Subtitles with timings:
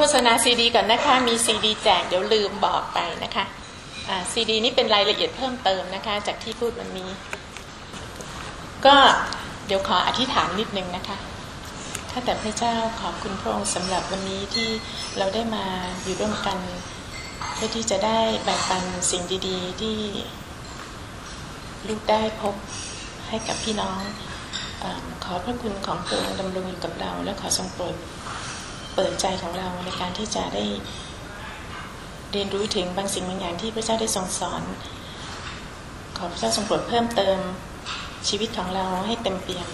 [0.00, 3.44] ฆษณาซีดีก่อนนะคะมีซีดีแจกเดี๋ยวลืมบอกไปนะคะ
[4.32, 7.10] ซีดีนี้เป็นรายละเอียดเพิ่มเติมนะคะ จากที่พูดวันนี้
[8.86, 8.96] ก็
[9.66, 11.16] เดี๋ยวขออธิษฐานนิดนึงนะคะ
[12.10, 14.68] ข้าแต่พระเจ้าขอบคุณพระองค์สำหรับวันนี้ที่
[15.18, 15.64] เราได้มา
[16.02, 16.58] อยู่ร่วมกัน
[17.54, 19.96] เพื่อที่จะได้แบ่งปันสิ่งดี ๆ ที่
[21.88, 22.54] ลูกได้พบ
[23.28, 23.98] ให้กับพี่น้อง
[24.82, 24.84] อ
[25.24, 27.96] ขอพระคุณของพระองค์ดำรงอยู่กับเรา และขอทรงโปรด
[29.00, 30.64] ปิดใจของเราในการที่จะได้
[32.32, 34.62] เรียนรู้ถึงบางสิ่งบางอย่างที่พระเจ้าได้ทรงสอน
[36.16, 37.38] ขอพระเจ้าทรงโปรดเพิ่มเติม
[38.28, 39.68] ชีวิตของเราให้เต็มเปี่ยม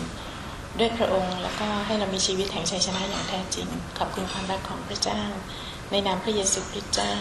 [0.79, 5.23] ด้วยพระองค์ แล้วก็ให้เรามีชีวิตแห่งชัยชนะอย่างแท้จริง ขอบคุณความรักของพระเจ้า
[5.91, 7.13] ในนามพระเยซูคริสต์เจ้า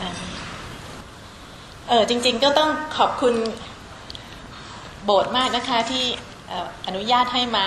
[0.00, 0.32] อาเมน
[1.88, 3.34] เออจริง ๆ ก็ต้องขอบคุณ
[5.04, 6.04] โบสถ์มากนะคะที่
[6.86, 7.66] อนุญาตให้มา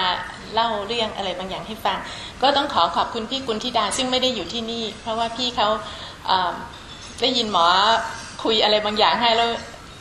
[0.53, 1.98] เล่าเรื่องอะไรบางอย่างให้ฟัง
[2.41, 5.67] ก็ต้องขอขอบคุณพี่กุลธิดาซึ่งไม่ได้อยู่ที่นี่ เพราะว่าพี่เขา
[7.21, 7.66] ได้ยินหมอ
[8.44, 9.49] คุยอะไรบางอย่างให้แล้ว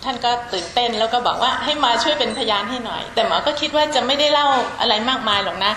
[0.04, 4.46] ท่านก็ตื่นเต้นแล้วก็บอกว่าให้มาช่วยเป็นพยานให้หน่อย แต่หมอก็คิดว่าจะไม่ได้เล่า
[4.80, 5.72] อะไรมากมายหรอกนะ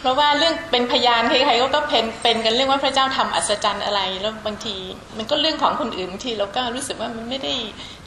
[0.00, 4.76] เพราะว่าเรื่องเป็นพยานใครๆก็เป็นเป็นกันเรื่องว่าพระเจ้าทำอัศจรรย์อะไรแล้วบางที
[5.16, 7.54] มันก็เรื่องของคนอื่นที่เราก็รู้สึกว่ามันไม่ได้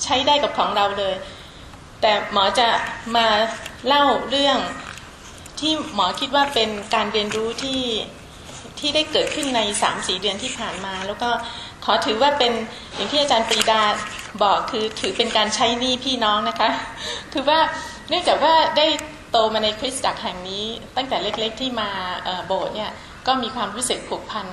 [0.04, 1.14] ใช้ได้กับของเราเลย
[2.02, 2.67] แต่หมอจะ
[3.16, 3.28] มา
[3.88, 4.58] เล่าเรื่อง
[5.59, 7.81] ที่หมอคิดว่าเป็นการเรียนรู้ที่
[8.80, 11.30] ที่ได้เกิดขึ้นในสามสี่เดือนที่ผ่านมา แล้วก็
[11.86, 12.52] ขอถือว่าเป็น
[12.95, 13.81] อย่างที่อาจารย์ปรีดา
[14.44, 16.70] บอกคือถือเป็นการใช้หนี้พี่น้องนะคะ
[17.33, 17.59] คือว่า
[18.09, 18.88] เนื่องจากว่าได้
[19.31, 21.89] โตมาในคริสตจักรแห่งนี้ ตั้งแต่เล็กๆที่มา
[22.47, 22.92] โบสถ์เนี่ย
[23.27, 24.47] ก็มีความรู้สึกผูกพัน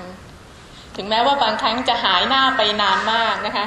[0.97, 3.67] ถึงแม้ว่าบางครั้งจะหายหน้าไปนานมากนะคะ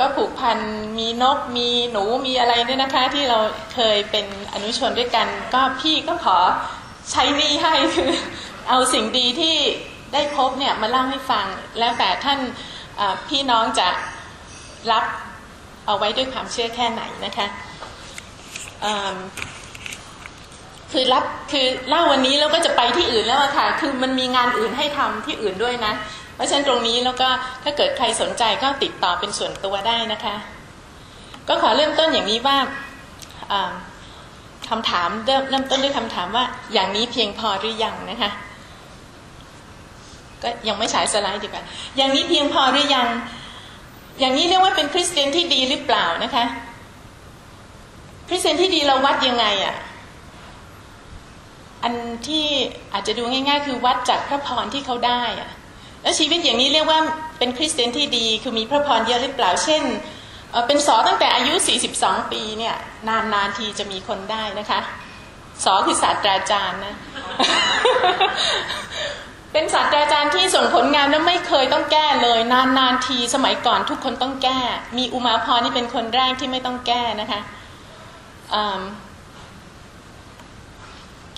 [0.00, 0.58] ก็ผูกพัน
[0.98, 3.38] มีนกมีหนูมีอะไรด้วยนะคะ ที่เรา
[3.74, 6.38] เคยเป็นอนุชนด้วยกัน ก็พี่ก็ขอ
[7.10, 8.10] ใช้นี่ให้คือ
[8.68, 9.56] เอาสิ่งดีที่
[10.12, 11.46] ได้พบเนี่ยมาเล่าให้ฟัง
[11.78, 12.38] แล้วแต่ท่าน
[13.28, 13.88] พี่น้องจะ
[14.92, 15.04] รับ
[15.86, 17.46] เอาไว้ด้วยความเชื่อแค่ไหนนะคะ
[20.92, 25.92] คือรับคือเล่าวันนี้แล้วก็จะไปที่อื่นแล้วค่ะ คือมันมีงานอื่นให้ทำที่อื่นด้วยนะ
[26.34, 27.28] เพราะฉะนั้นตรงนี้แล้วก็
[27.62, 30.36] ถ้าเกิดใครสนใจก็ติดต่อเป็นส่วนตัวได้นะคะ
[31.48, 32.58] ก็ขอเริ่มต้นอย่างนี้ว่า
[34.70, 38.30] คำถามเริ่มเริ่มต้นด้วยคำถามว่าอย่างนี้เพียงพอหรือยังนะคะ
[40.42, 41.64] ก็ยังไม่ฉายสไลด์ดีกว่า
[41.96, 43.08] อย่างนี้เพียงพอหรือยัง
[44.20, 46.44] อย่างนี้เรียกว่าเป็นคริสเตียนที่ดีหรือเปล่านะคะ
[48.28, 49.74] คริสเตียนที่ดีเราวัดยังไงอะ่ะ
[51.82, 51.94] อัน
[52.26, 52.44] ที่
[52.92, 55.50] อาจจะดูง่าย ๆ คือวัดจากพระพรที่เขาได้อะ่ะ
[56.04, 57.00] แล้วชีวิตอย่างนี้เรียกว่า
[57.38, 59.82] เป็นคริสเตียนที่ดีคือมีพระพรเยอะหรือเปล่าเช่น
[60.66, 61.54] เป็นสอตั้งแต่อายุ
[61.92, 62.74] 42 ปีเนี่ย
[63.08, 64.80] นานๆทีจะมีคนได้นะคะ
[65.64, 66.94] สอคือศาสตราจารย์นะ
[69.52, 74.58] เป็นศาสตราจารย์ที่ส่งผลงานแล้วไม่เคยต้องแก้เลย นานๆทีสมัยก่อนทุกคนต้องแก้
[74.98, 77.40] มีอุมาพรนี่เป็นคนแรกที่ไม่ต้องแก้นะคะ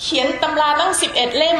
[0.01, 1.59] เขียนตำราต้องสิบเอ็ดเล่ม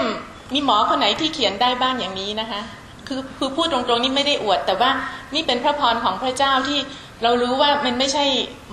[0.54, 2.62] มีหมอคนไหนที่เขียนได้บ้างอย่างนี้นะคะ
[3.08, 4.92] คือคือพูดตรงๆนี่ไม่ได้อวด แต่ว่า
[5.34, 6.80] นี่เป็นพระพรของพระเจ้าที่
[7.24, 8.26] เรารู้ว่ามันไม่ใช่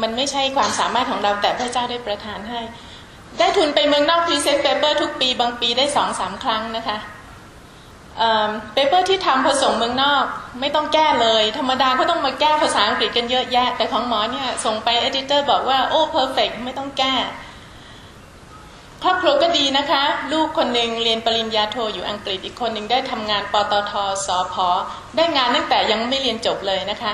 [0.03, 2.61] มันไม่ใช่ความสามารถของเราแต่พระเจ้าได้ประทานให้
[3.39, 6.99] ได้ทุนไปเมืองนอก present paper ทุกปีบางปีได้สองสามครั้งนะคะ
[8.75, 10.25] paper ที่ทำส่งเมืองนอก
[10.61, 17.15] ไม่ต้องแก้เลย ธรรมดาเขาต้องมาแก้ภาษาอังกฤษกันเยอะแยะ แต่ของหมอเนี่ยส่งไป editor บอกว่า โอ้ perfect ไม่ต้องแก้
[19.07, 23.93] ครอบครัวก็ดีนะคะ ลูกคนหนึ่งเรียนปริญญาโทอยู่อังกฤษอีกคนหนึ่งได้ทำงานปตท
[24.27, 24.69] สอพอ
[25.17, 27.13] ได้งานตั้งแต่ยังไม่เรียนจบเลยนะคะ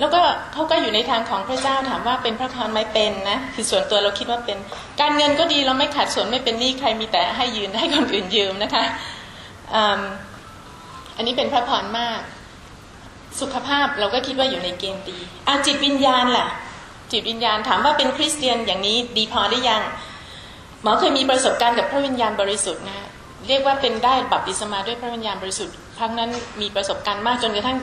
[0.00, 0.20] แล้วก็
[0.52, 4.58] เขาก็อยู่ในทางของพระเจ้าถามว่าเป็นพระพรไหมเป็นนะคือส่วนตัวเราคิดว่าเป็น
[5.00, 8.84] การเงินก็ดีเราไม่ขาดส่วนไม่เป็นหนี้ใครมีแต่ให้ยืนให้คนอื่นยืมนะคะ
[11.16, 12.20] อันนี้เป็นพระพรมาก
[13.40, 16.46] สุขภาพเราก็คิดว่าอยู่ในเกณฑ์ดีอาจิตวิญญาณล่ะ
[17.12, 19.82] จิตวิญญาณถามว่าเป็นคริสเตียนอย่างนี้ดีพอหรือยัง
[20.82, 23.06] หมอเคยมีประสบการณ์กับพระวิญญาณบริสุทธิ์นะ
[23.48, 27.78] เรียกว่าเป็นได้บัพติศมาด้วยพระวิญญาณบริสุทธิ์ครั้งนั้นมีประสบการณ์มากจนกระทั่ง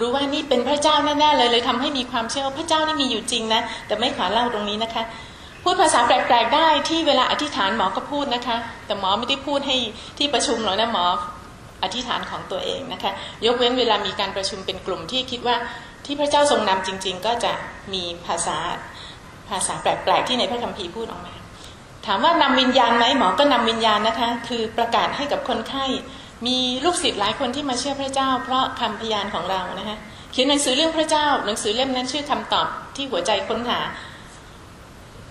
[0.00, 5.02] รู้ว่านี่เป็นพระเจ้าแน่ๆเลยเลยทำให้มีความเชื่อว่าพระเจ้านี่มีอยู่จริงนะแต่ไม่ขอเล่าตรงนี้นะคะ
[5.62, 8.56] พูดภาษาแปลกๆได้ที่เวลาอธิษฐานหมอก็พูดนะคะ
[8.86, 9.76] แต่หมอไม่ได้พูดให้
[10.18, 11.04] ที่ประชุมหรอกนะหมอ
[11.82, 13.12] อธิษฐานของตัวเองนะคะ
[13.46, 15.56] ยกเว้นเวลามีการประชุมเป็นกลุ่มที่คิดว่า
[16.04, 17.52] ที่พระเจ้าทรงนำจริง ๆ ก็จะ
[17.92, 18.58] มีภาษา
[19.48, 21.34] ภาษาแปลกๆที่ในพระคัมภีร์พูดออกมา
[22.06, 25.84] ถามว่านำวิญญาณไหมหมอก็นำวิญญาณนะคะ คือประกาศให้กับคนไข้
[26.46, 29.96] มีลูกศิษย์หลายคนที่มาเชื่อพระเจ้า เพราะคำพยานของเรานะคะ
[30.32, 32.66] เขียนหนังสือเรื่องพระเจ้า หนังสือเล่มนั้นชื่อคำตอบ
[32.96, 33.80] ที่หัวใจค้นหา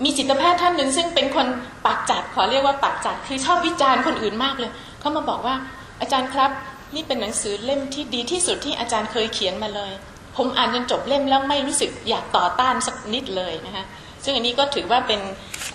[0.03, 1.47] มีจิตแพทย์ท่านหนึ่งซึ่งเป็นคน
[1.85, 5.55] ปากจัดขอเรียกว่าปากจัดคือชอบวิจารณ์คนอื่นมากเลยเขามาบอกว่า
[6.01, 6.51] อาจารย์ครับ
[6.95, 9.91] นี่เป็นหนังสือเล่มที่ดีที่สุดที่อาจารย์เคยเขียนมาเลย
[10.37, 13.85] ผมอ่านจนจบเล่มแล้วไม่รู้สึกอยากต่อต้านสักนิดเลยนะคะ
[14.23, 15.21] ซึ่งอันนี้ก็ถือว่าเป็น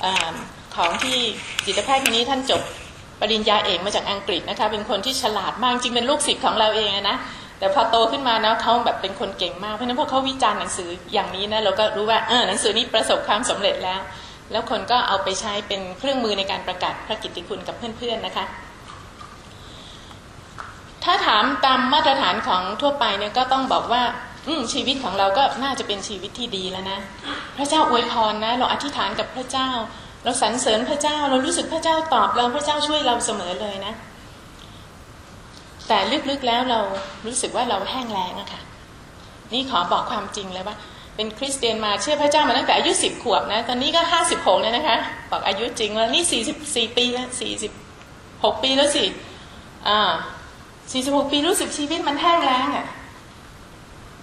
[0.05, 0.06] อ
[0.76, 1.19] ของที่
[1.64, 2.62] จิตแพทย์คนนี้ท่านจบ
[3.20, 7.17] ปริญญาเอกมาจากอังกฤษนะคะเป็นคนที่ฉลาดมากจริงเป็นลูกศิษย์ของเราเองนะ
[7.58, 14.00] แต่พอโตขึ้นมานะเขาแบบเป็นคนเก่งมากเพราะฉะนั้นพอเขาวิจารณ์หนังสืออย่างนี้นะเราก็รู้ว่าเออหนังสือนี้ประสบความสำเร็จแล้ว
[14.52, 18.44] แล้วคนก็เอาไปใช้เป็นเครื่องมือในการประกาศพระกิตติคุณกับเพื่อนๆนะคะ
[21.05, 24.02] ถ้าถามตามมาตรฐานของทั่วไปเนี่ยก็ต้องบอกว่า
[24.47, 26.99] อืชีวิตของเราก็น่าจะเป็นชีวิตที่ดีแล้วนะ
[27.57, 29.69] พระเจ้าอวยพรนะ เราอธิษฐานกับพระเจ้า
[30.25, 33.95] เราสรรเสริญพระเจ้า เรารู้สึกพระเจ้าตอบเราพระเจ้าช่วยเราเสมอเลยนะ
[35.89, 35.99] แต่
[36.31, 36.81] ลึกๆแล้วเรา
[37.27, 38.61] รู้สึกว่าเราแห้งแล้งอะค่ะ
[39.53, 40.77] นี่ขอบอกความจริงเลยว่า
[41.17, 44.97] เป็นคริสเตียนมาเชื่อพระเจ้ามาตั้งแต่อายุสิบขวบนะตอนนี้ก็ห้าสิบหกแล้วนะคะ
[45.31, 47.73] บอกอายุจริงแล้วนี่สี่สิบสี่ปีแล้วสี่สิบ
[48.45, 49.05] หกปีแล้วสิ
[49.89, 50.01] อ่า
[50.93, 52.87] สี่สิบหกปีรู้สึกชีวิตมันแห้งแล้งอะ่ะ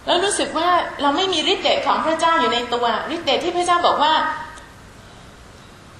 [0.05, 0.69] แล้วรู้สึกว่า
[1.01, 2.85] เราไม่มีฤทธิ์เดชของพระเจ้าอยู่ในตัว
[3.15, 4.13] ฤทธิ์เดชที่พระเจ้าบอกว่า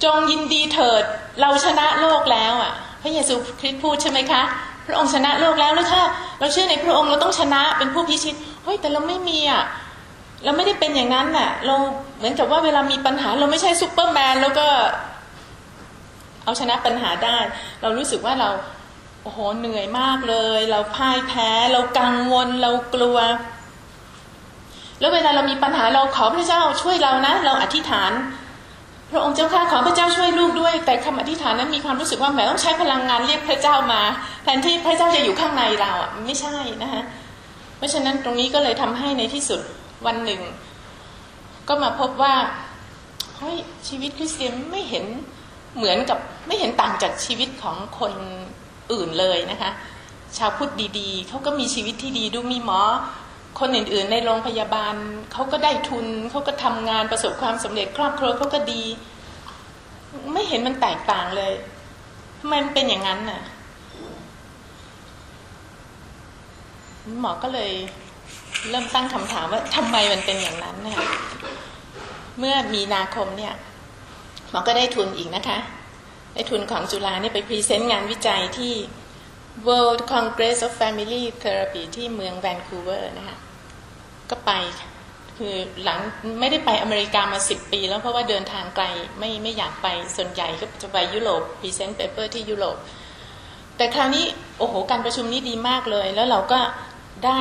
[0.04, 1.02] จงยินดีเถิด
[1.40, 2.72] เราชนะโลกแล้วอะ
[3.02, 4.42] พระเยซูคริสต์พูดใช่ไหมคะ
[4.86, 6.02] พระองค์ชนะโลกแล้วแล้วถ้า
[6.40, 8.34] เราเชื่อในพระองค์เราต้องชนะเป็นผู้พิชิต
[8.64, 9.64] เฮ้ยแต่เราไม่มีอะ
[10.44, 11.74] เราไม่ได้เป็นอย่างนั้นน่ะ เรา
[12.16, 14.66] เหมือนกับว่าเวลามีปัญหา เราไม่ใช่ซูเปอร์แมนแล้วก็
[16.44, 17.38] เอาชนะปัญหาได้
[17.82, 18.48] เรารู้สึกว่าเรา
[19.22, 23.18] โอ้โหเหนื่อยมากเลย เราพ่ายแพ้ เรากังวลเรากลัว
[25.00, 28.12] แล้วเวลาเรามีปัญหาเราขอพระเจ้าช่วยเรานะ เราอธิษฐาน
[29.10, 34.00] พระองค์เจ้าข้าขอพระเจ้าช่วยลูกด้วย แต่คำอธิษฐานนั้นมีความรู้สึกว่าแหมต้องใช้พลังงานเรียกพระเจ้ามา
[34.42, 37.02] แทนที่พระเจ้าจะอยู่ข้างในเราอะไม่ใช่นะคะ
[37.76, 39.60] เพราะฉะนั้นตรงนี้ก็เลยทำให้ในที่สุด
[40.06, 40.40] วันหนึ่ง
[41.68, 42.34] ก็มาพบว่า
[43.38, 43.56] เฮ้ย
[43.88, 45.04] ชีวิตคริสเตียนไม่เห็น
[45.76, 48.12] เหมือนกับไม่เห็นต่างจากชีวิตของคน
[48.92, 49.70] อื่นเลยนะคะ
[50.38, 52.80] ชาวพุทธดีๆเขาก็มีชีวิตที่ดีดูมีหมอ
[53.60, 54.94] คนอื่นๆ ในโรงพยาบาล
[55.32, 58.82] เขาก็ได้ทุนเขาก็ทำงานประสบความสำเร็จครอบครัวเขาก็ดี
[60.32, 61.52] ไม่เห็นมันแตกต่างเลย
[62.40, 63.42] ทำไมมันเป็นอย่างนั้นน่ะ
[67.20, 67.72] หมอก็เลย
[68.70, 71.06] เริ่มตั้งคำถามว่าทำไมมันเป็นอย่างนั้นนะคะ
[72.38, 73.54] เมื่อมีนาคมเนี่ย
[74.50, 75.58] หมอก็ได้ทุนอีกนะคะ
[76.34, 78.72] ได้ทุนของจุฬาเนี่ยไป present งานวิจัยที่
[79.66, 83.36] World Congress of Family Therapy ที่เมืองแวนคูเวอร์นะคะ
[84.30, 84.52] ก็ไป
[85.38, 85.98] คือหลัง
[86.40, 88.84] ไม่ได้ไปอเมริกามาสิบปี แล้วเพราะว่าเดินทางไกล
[89.18, 89.86] ไม่ไม่อยากไป
[90.16, 92.76] ส่วนใหญ่ก็จะไปยุโรป present paper ที่ยุโรป
[93.76, 94.24] แต่คราวนี้
[94.58, 96.60] โอ้โหการประชุมนี้ดีมากเลย แล้วเราก็
[97.26, 97.40] ได้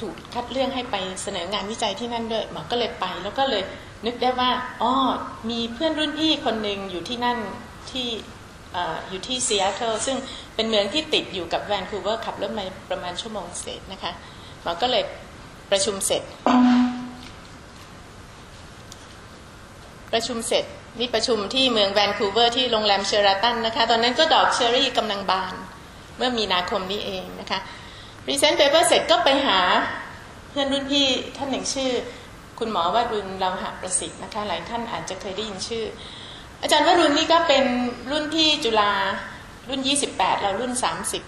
[0.00, 3.62] ถูกคัดเลือกให้ไปเสนองานวิจัยที่นั่นด้วยหมอก็เลยไป แล้วก็เลย
[4.06, 4.50] นึกได้ว่า
[4.82, 4.92] อ๋อ
[5.50, 7.38] มีเพื่อนรุ่นพี่คนหนึ่งอยู่ที่นั่น
[7.90, 8.08] ที่
[9.08, 10.16] อยู่ที่ซีแอตเทิลซึ่ง
[10.54, 14.12] เป็นเมืองที่ติดอยู่กับแวนคูเวอร์ขับรถมาประมาณชั่วโมงเศษนะคะ
[14.62, 15.02] หมอก็เลย
[15.70, 16.22] ประชุมเสร็จ
[20.12, 20.64] ประชุมเสร็จ
[20.98, 25.54] นี่ประชุมที่เมืองแวนคูเวอร์ที่โรงแรมเชอราตันนะคะ ตอนนั้นก็ดอกเชอรี่กำลังบาน
[26.16, 27.58] เมื่อมีนาคมนี้เองนะคะ
[28.24, 29.60] present paper เสร็จก็ไปหา
[30.50, 31.90] เพื่อนรุ่นพี่ท่านหนึ่งชื่อ
[32.58, 35.84] คุณหมอวรุณเลาหะประสิทธิ์นะคะ หลายท่านอาจจะเคยได้ยินชื่อ
[36.62, 37.64] อาจารย์วรุณนี่ก็เป็น
[38.10, 38.92] รุ่นพี่จุฬา
[39.68, 39.80] รุ่น
[40.12, 40.72] 28 เรารุ่น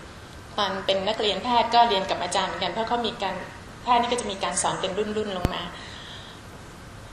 [0.01, 3.35] 30 ตอนเป็นนักเรียนแพทย์ก็เรียนกับอาจารย์เหมือนกันเพราะเขามีการ
[3.83, 5.63] แพทย์นี่ก็จะมีการสอนเป็นรุ่นๆลงมา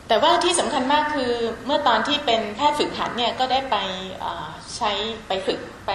[0.07, 1.31] แต่ว่าที่สำคัญมากคือ
[1.65, 3.75] เมื่อตอนที่เป็นแพทย์ฝึกหัดเนี่ยก็ได้ไป
[4.75, 4.91] ใช้
[5.27, 5.91] ไปฝึกไป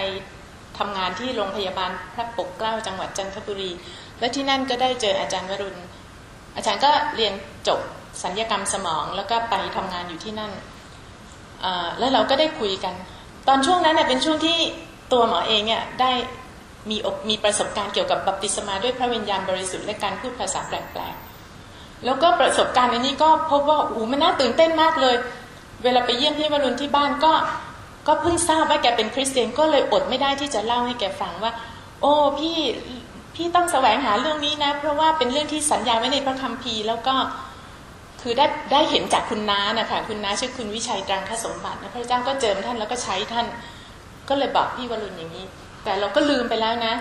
[0.77, 3.71] ทำงานที่โรงพยาบาลพระปกเกล้าจังหวัดจันทบุรี
[4.19, 5.79] และที่นั่นก็ได้เจออาจารย์วรุณ
[6.55, 7.33] อาจารย์ก็เรียน
[7.67, 7.79] จบ
[8.23, 10.51] สัญญกรรมสมอง แล้วก็ไปทำงานอยู่ที่นั่น
[11.99, 12.93] แล้วเราก็ได้คุยกัน
[13.47, 14.57] ตอนช่วงนั้นเน่ยเป็นช่วงที่
[15.11, 16.11] ตัวหมอเองเนี่ยได้
[16.89, 16.97] มี
[17.29, 25.15] มีประสบการณ์เกี่ยวกับบัพติศมาด้วยพระวิญญาณบริสุทธิ์และการพูดภาษาแปลกๆ แล้วก็ประสบการณ์อันนี้ก็พบว่าโอ้มันน่าตื่นเต้นมากเลย
[25.83, 27.33] เวลาไปเยี่ยมพี่วรุณที่บ้านก็
[28.07, 31.51] ก็เพิ่งทราบว่าแกเป็นคริสเตียนก็เลยอดไม่ได้ที่จะเล่าให้แกฟังว่า
[32.01, 32.57] โอ้พี่
[33.35, 37.15] พี่ต้องแสวงหาเรื่องนี้นะ เพราะว่าเป็นเรื่องที่สัญญาไว้ในพระคัมภีร์แล้วก็
[38.21, 43.45] คือได้ได้เห็นจากคุณน้านะคะคุณน้าชื่อคุณวิชัยตรังคสมบัตินะพระเจ้าก็เจิมท่านแล้วก็ใช้ท่าน
[44.29, 45.45] ก็เลยบอกพี่วรุณอย่างนี้
[45.83, 46.93] แต่เราก็ลืมไปแล้วนะ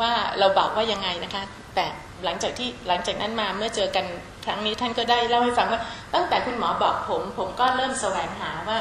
[0.00, 1.42] ว่าเราบอกว่ายังไงนะคะ
[1.74, 1.84] แต่
[2.24, 4.04] หลังจากที่หลังจากนั้นมาเมื่อเจอกัน
[4.44, 5.80] ครั้งนี้ท่านก็ได้เล่าให้ฟังว่า
[6.14, 8.78] ตั้งแต่คุณหมอบอกผม ผมก็เริ่มแสวงหาว่า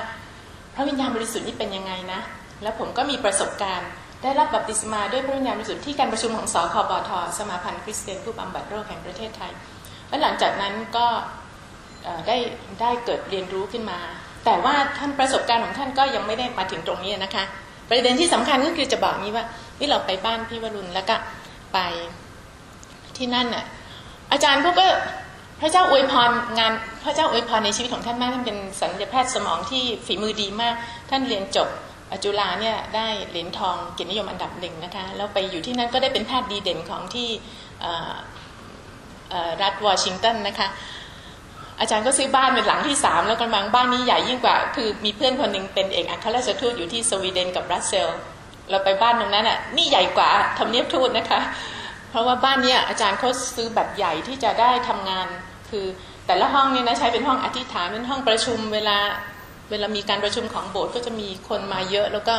[0.75, 2.19] พระวิญญาณบริสุทธิ์นี่เป็นยังไงนะ
[2.63, 3.89] แล้วผมก็มีประสบการณ์
[4.23, 9.51] ได้รับบัพติศมาด้วยพระวิญญาณบริสุทธิ์ที่การประชุมของสคบทสมาพันธ์คริสเตียนผู้บำบัดโรคแห่งประเทศไทย
[10.07, 11.07] และหลังจากนั้นก็
[12.27, 12.37] ได้
[12.81, 13.99] ได้เกิดเรียนรู้ขึ้นมา
[14.45, 17.43] แต่ว่าท่านประสบการณ์ของท่านก็ยังไม่ได้มาถึงตรงนี้นะคะ
[17.89, 19.45] ประเด็นที่สำคัญก็คือจะบอกนี้ว่า
[19.77, 21.15] ที่เราไปบ้านพี่วรุณแล้วก็
[21.73, 21.79] ไป
[23.17, 23.65] ที่นั่นน่ะ
[24.31, 24.85] อาจารย์เขาก็
[25.61, 26.29] พระเจ้าอวยพร
[26.59, 26.71] งาน
[27.03, 30.75] พระเจ้าอวยพรในชีวิตของท่านมากท่านเป็นสัญญาแพทย์สมองที่ฝีมือดีมาก
[31.09, 31.69] ท่านเรียนจบ
[32.23, 37.29] จุฬาเนี่ยได้เหรียญทองเกียรตินิยมอันดับหนึ่งนะคะแล้วไปอยู่ที่นั่นก็ได้เป็นแพทย์ดีเด่นของที่
[39.61, 40.67] รัฐวอชิงตันนะคะ
[41.79, 48.09] อาจารย์ก็ซื้อบ้านเป็นหลังที่สามแล้วกำลังบ้านนี้ใหญ่ยิ่งกว่า คือมีเพื่อนคนหนึ่งเป็นเอกอัครราชทูตอยู่ที่สวีเดนกับบรัสเซล
[48.69, 51.39] เราไปบ้านตรงนั้นอะนี่ใหญ่กว่าทำเนียบทูตนะคะ
[52.09, 55.27] เพราะว่าบ้านเนี้ยอาจารย์เขาซื้อแบบใหญ่ที่จะได้ทำงาน
[55.69, 55.85] คือ
[56.27, 58.97] แต่ละห้องเนี่ยนะใช้เป็นห้องอธิษฐานเป็นห้องประชุมเวลา
[59.71, 62.35] เวลามีการประชุมของโบสถ์ก็จะมีคนมาเยอะแล้วก็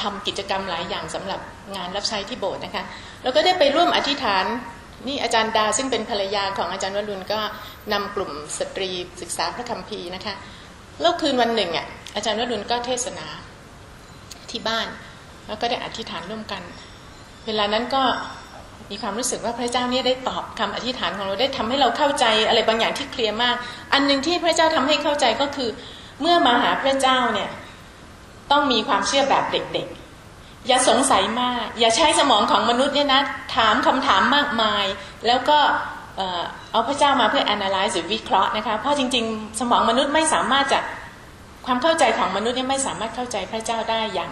[0.00, 1.40] ทำกิจกรรมหลายอย่างสำหรับ
[1.76, 2.84] งานรับใช้ที่โบสถ์นะคะ
[3.22, 4.44] แล้วก็ได้ไปร่วมอธิษฐาน
[5.06, 7.40] นี่อาจารย์ดาซึ่งเป็นภรรยาของอาจารย์วรุณก็
[7.92, 10.34] นำกลุ่มสตรีศึกษาพระคัมภีร์นะคะ
[11.00, 13.26] แล้วคืนวันหนึ่งอะอาจารย์วรุณก็เทศนา
[14.50, 14.86] ที่บ้าน
[15.46, 16.62] แล้วก็ได้อธิษฐานร่วมกัน
[17.46, 18.02] เวลานั้นก็
[18.90, 23.56] มีความรู้สึกว่าพระเจ้าเนี่ยได้ตอบคำอธิษฐานของเราได้ทำให้เราเข้าใจอะไรบางอย่างที่เคลียร์มาก
[23.92, 25.70] อันหนึ่งที่พระเจ้าทำให้เข้าใจก็คือ
[26.20, 27.50] เมื่อมาหาพระเจ้าเนี่ย
[28.50, 30.05] ต้องมีความเชื่อแบบเด็กๆ
[30.68, 33.22] อย่าสงสัยมาก อย่าใช้สมองของมนุษย์เนี่ยนะ
[33.56, 34.84] ถามคำถามมากมาย
[35.26, 35.58] แล้วก็
[36.72, 40.80] เอาพระเจ้ามาเพื่อ analyze หรือวิเคราะห์นะคะ เพราะจริง ๆ สมองมนุษย์ไม่สามารถจะ
[41.66, 44.30] ความเข้าใจของมนุษย์เนี่ยไม่สามารถเข้าใจพระเจ้าได้อย่าง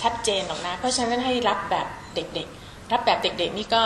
[0.00, 3.82] ชัดเจนหรอกนะ เพราะฉะนั้นให้รับแบบเด็กๆ รับแบบเด็กๆนี่ก็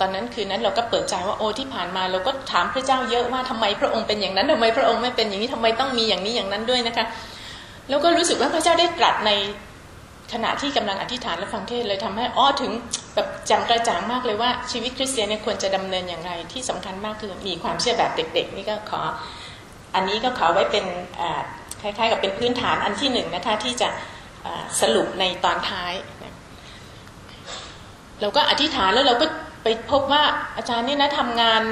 [0.00, 7.06] ตอนนั้นคืนนั้นเราก็เปิดใจว่าโอ้ที่ผ่านมาเราก็ถามพระเจ้าเยอะว่าทำไมพระองค์เป็นอย่างนั้นทำไมพระองค์ไม่เป็นอย่างนี้ทำไมต้องมีอย่างนี้อย่างนั้นด้วยนะคะ
[7.88, 9.30] แล้วก็รู้สึกว่าพระเจ้าได้ตรัสใน
[10.32, 12.72] ขณะที่กำลังอธิษฐานและฟังเทศเลยทำให้อ้อถึง
[13.14, 19.00] แบบจำกระจ่างมากเลยว่าชีวิตคริสเตียนเนี่ยควรจะดำเนินอย่างไร ที่สำคัญมากคือมีความเชื่อแบบเด็ก ๆ นี่ก็ขอ
[19.94, 20.84] อันนี้ก็ขอไว้เป็น
[21.82, 23.88] คล้ายๆ กับเป็นพื้นฐานอันที่หนึ่งนะคะที่จะ
[24.80, 25.92] สรุปในตอนท้าย
[28.20, 29.26] เราก็อธิษฐานแล้วเราก็
[29.62, 30.22] ไปพบว่า
[30.56, 31.62] อาจารย์นี่นะทำงาน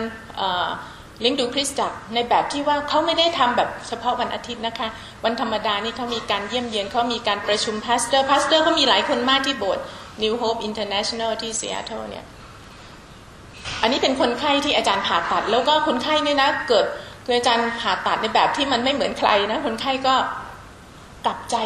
[1.20, 4.88] เลี้ยงดูคริสตจักรในแบบที่ว่าเขาไม่ได้ทำแบบเฉพาะวันอาทิตย์นะคะ
[5.25, 9.85] วันธรรมดานี่เขามีการเยี่ยมเยียนเขามีการประชุม pastor pastor เขามีหลายคนมากที่โบสถ์
[10.23, 12.25] New Hope International ที่ซีแอตเทิลเนี่ย
[13.82, 16.87] อันนี้เป็นคนไข้ที่อาจารย์ผ่าตัด แล้วก็คนไข้นี่นะเกิด
[17.25, 20.14] คืออาจารย์ผ่าตัดในแบบที่มันไม่เหมือนใครนะคนไข้ก็
[21.25, 21.56] กลับใจ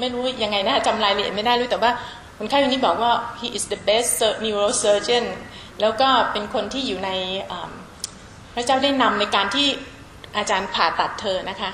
[0.00, 1.90] ไม่รู้ยังไงนะจำรายละเอียดไม่ได้รู้แต่ว่า
[2.38, 4.12] คนไข้คนนี้บอกว่า he is the best
[4.44, 5.24] neurosurgeon
[5.80, 7.10] แล้วก็เป็นคนที่อยู่ใน
[8.54, 9.66] พระเจ้าได้นำในการที่
[10.36, 11.70] อาจารย์ผ่าตัดเธอนะคะ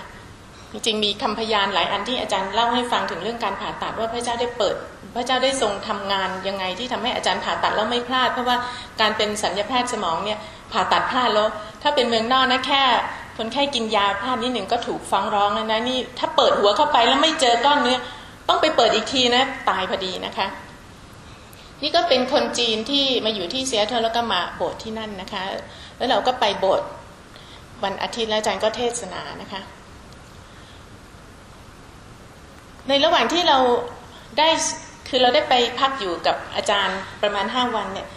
[0.73, 4.75] จริงๆมีคำพยานหลายอันที่อาจารย์เล่าให้ฟังถึงเรื่องการผ่าตัดว่าพระเจ้าได้เปิด
[5.15, 8.57] พระเจ้าได้ทรงทำงานยังไงที่ทำให้อาจารย์ผ่าตัดแล้วไม่พลาด เพราะว่า
[9.01, 10.39] การเป็นสัญญาแพทย์สมองเนี่ย
[10.73, 11.49] ผ่าตัดพลาดแล้ว
[11.83, 12.83] ถ้าเป็นเมืองนอกนะแค่
[13.39, 17.99] คนไข้กินยาพลาดนิดหนึ่งก็ถูกฟ้องร้องแล้วนะนี่ถ้าเปิดหัวเข้าไปแล้วไม่เจอก้อนเนื้อ
[18.49, 20.47] ต้องไปเปิดอีกทีนะตายพอดีนะคะ
[21.83, 25.43] นี่ก็เป็นคนจีนที่มาอยู่ที่เซียเทอร์แล้วก็มาโบสถ์ที่นั่นนะคะ
[25.97, 26.89] แล้วเราก็ไปโบสถ์
[27.85, 29.61] วันอาทิตย์แล้วอาจารย์ก็เทศนานะคะ
[32.89, 33.59] ในระหว่างที่เรา
[34.39, 34.49] ได้
[35.09, 38.09] คือเราได้ไปพักอยู่กับอาจารย์ประมาณห้าวันเนี่ย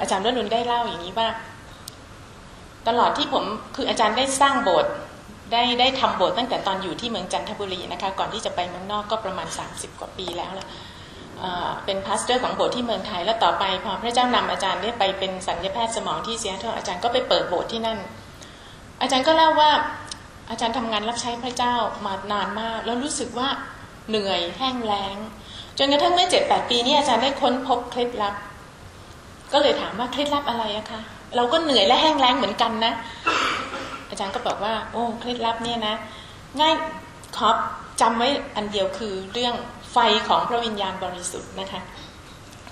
[0.00, 1.28] อาจารย์รนุนได้เล่าอย่างนี้ว่า
[2.88, 3.44] ตลอดที่ผม
[3.76, 4.92] คืออาจารย์ได้สร้างโบสถ์
[5.52, 10.66] ได้ได้ทำโบสถ์ตั้งแต่ตอนอยู่ที่เมืองจันทบุรีนะคะ ก่อนที่จะไปเมืองนอกก็ประมาณ 30 กว่าปีแล้วละ
[11.84, 17.98] เป็น pastor ของโบสถ์ที่เมืองไทย แล้วต่อไปพอพระเจ้านำอาจารย์ได้ไปเป็นศัลยแพทย์สมองที่ซีแอตเทิลอาจารย์ก็ไปเปิดโบสถ์ที่นั่น
[19.00, 19.70] อาจารย์ก็เล่าว่า
[20.50, 23.48] อาจารย์ทำงานรับใช้พระเจ้ามานานมาก แล้วรู้สึกว่า
[24.08, 25.16] เหนื่อยแห้งแล้ง
[25.78, 28.34] จนกระทั่งเมื่อเจ็ดแปดปีนี้อาจารย์ได้ค้นพบเคล็ดลับ
[29.52, 31.00] ก็เลยถามว่าเคล็ดลับอะไรอะคะ
[31.36, 32.92] เราก็เหนื่อยและแห้งแล้งเหมือนกันนะ
[34.10, 35.94] อาจารย์ก็บอกว่า โอ้เคล็ดลับเนี่ยนะ
[36.60, 36.74] ง่าย
[37.36, 37.56] ครอบ
[38.00, 39.54] จำไว้อันเดียวคือเรื่อง
[39.98, 41.80] ฟของพระวิญญาณบริสุทธิ์นะคะ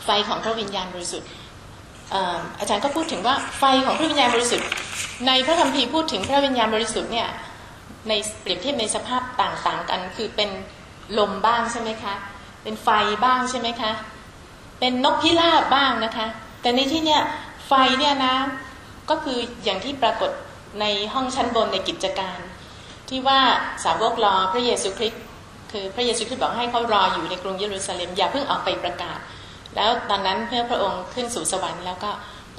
[0.05, 1.29] ไฟของพระวิญญาณบริสุทธิ์
[2.59, 4.67] อาจารย์ก็พูดถึงว่าไฟของพระวิญญาณบริสุทธิ์
[5.27, 7.29] ในพระคัมภีร์พูดถึงพระวิญญาณบริสุทธิ์เนี่ย
[8.09, 10.51] ในเปรียบเทียบในสภาพต่างๆ กัน คือเป็น
[11.19, 12.15] ลมบ้างใช่ไหมคะ
[12.63, 12.89] เป็นไฟ
[13.25, 13.93] บ้างใช่ไหมคะ
[14.79, 16.27] เป็นนกพิราบบ้างนะคะ
[16.61, 17.23] แต่ในที่เนี้ย
[17.67, 18.35] ไฟเนี่ยนะ
[19.11, 20.31] ก็คืออย่างที่ปรากฏ
[20.81, 22.39] ในห้องชั้นบนในกิจการ
[23.09, 23.41] ที่ว่า
[23.85, 25.23] สาวกรอพระเยซูคริสต์
[25.77, 29.19] คือพระเยซูคริสต์บอกให้เขารออยู่ในกรุงเยรูซาเล็มอย่าเพิ่งออกไปประกาศ
[29.77, 32.11] แล้วตอนนั้นเพื่อพระองค์ขึ้นสู่สวรรค์แล้วก็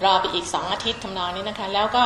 [0.05, 2.03] รอไปอีกสองอาทิตย์ทำนองนี้นะคะ แล้วก็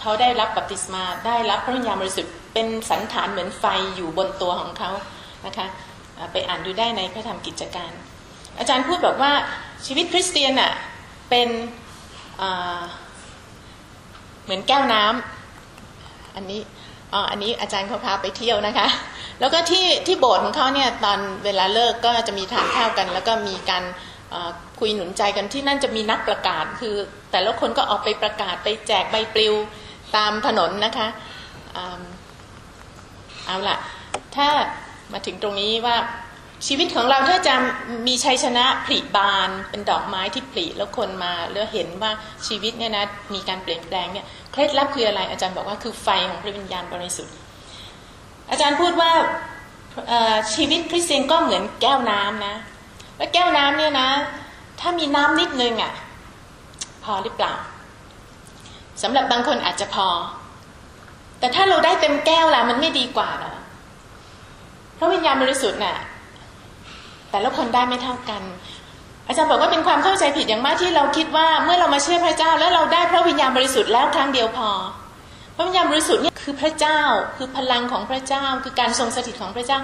[0.00, 3.64] เขาได้รับบัพติศมาได้รับพระวิญญาณบริสุทธิ์เป็นสันฐานเหมือนไฟ
[3.96, 4.90] อยู่บนตัวของเขา
[5.46, 5.66] นะคะ
[6.32, 7.92] ไปอ่านดูได้ในพระธรรมกิจการ
[8.58, 9.32] อาจารย์พูดบอกว่า
[9.86, 10.72] ชีวิตคริสเตียนอะ
[11.30, 11.48] เป็น
[14.44, 16.60] เหมือนแก้วน้ำอันนี้
[17.12, 18.86] อ๋ออันนี้อาจารย์เขาพาไปเที่ยวนะคะ
[19.40, 23.84] แล้วก็ที่ที่โบสถ์ของเขาเนี่ยตอนเวลาเลิกก็จะมีทานข้าวกัน แล้วก็มีการ
[24.78, 26.94] คุยหนุนใจกันที่นั่นจะมีนักประกาศ คือ
[27.32, 29.54] แต่ละคนก็ออกไปประกาศไปแจกใบปลิว
[30.16, 31.08] ตามถนนนะคะ
[33.46, 33.76] เอาล่ะ
[34.36, 34.48] ถ้า
[35.12, 35.96] มาถึงตรงนี้ว่า
[36.66, 37.54] ชีวิตของเราถ้าจะ
[38.06, 42.10] มีชัยชนะผลิบานเป็นดอกไม้ที่ผลิแล้วคนมาแล้วเห็นว่า
[42.46, 47.34] ชีวิตเนี่ยนะมีการเปลี่ยนแปลงเนี่ยเคล็ดลับคืออะไรอาจารย์บอกว่าคือไฟของพระวิญญาณบริสุทธิ์
[48.50, 49.10] อาจารย์พูดว่า
[50.54, 52.54] ชีวิตคริสเตียนก็เหมือนแก้วน้ำนะ
[53.16, 54.08] แล้วแก้วน้ำเนี่ยนะ
[54.80, 55.92] ถ้ามีน้ำนิดนึงอะ่ะ
[57.04, 57.54] พอหรือเปล่า
[59.02, 60.08] สำหรับบางคนอาจจะพอ
[61.38, 63.54] แต่ถ้าเราได้เต็มแก้วล่ะมันไม่ดีกว่าหรอ
[64.98, 65.96] พระวิญญาณบริสุทธิ์น่ะ
[67.30, 68.42] แต่ละคนได้ไม่เท่ากัน
[69.26, 74.70] อาจารย์บอกว่าเป็นความเข้าใจผิดอย่างมากที่เราคิดว่า เมื่อเรามาเชื่อพระเจ้า แล้วเราได้พระวิญญาณบริสุทธิ์แล้วครั้งเดียวพอ
[75.56, 77.00] พระวิญญาณบริสุทธิ์เนี่ยคือพระเจ้า
[77.36, 79.78] คือพลังของพระเจ้าคือการทรงสถิตของพระเจ้า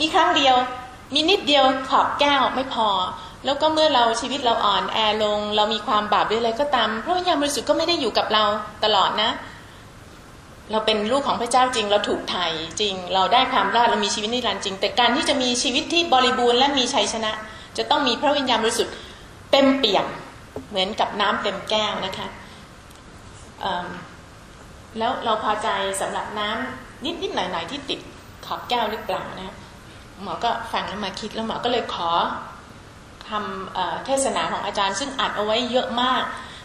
[0.00, 0.56] มีครั้งเดียว
[1.14, 2.88] มีนิดเดียวขอบแก้วไม่พอ
[3.44, 8.44] แล้วก็เมื่อเราชีวิตเราอ่อนแอลง เรามีความบาปด้วยอะไรก็ตาม พระวิญญาณบริสุทธิ์ก็ไม่ได้อยู่กับเรา
[8.84, 9.30] ตลอดนะ
[10.70, 12.46] เราเป็นลูกของพระเจ้าจริง เราถูกไถ่
[12.80, 17.32] จริง เราได้ความรอดเรามีชีวิตนิรันดร์จริง แต่การที่จะมีชีวิตที่บริบูรณ์และมีชัยชนะ
[17.76, 18.94] จะต้องมีพระวิญญาณบริสุทธิ์
[19.52, 20.06] เต็มเปี่ยม
[20.68, 22.26] เหมือนกับน้ำเต็มแก้วนะคะ
[24.98, 25.68] แล้วเราพอใจ
[26.00, 28.00] สำหรับน้ำนิดนิดหน่อยหน่อยที่ติด
[28.46, 29.54] ขอบแก้วหรือเปล่านะ
[30.22, 32.10] หมอก็ฟังแล้วมาคิดแล้วหมอก็เลยขอ
[33.28, 36.22] คำเทศนาของอาจารย์ ซึ่งอัดเอาไว้เยอะมาก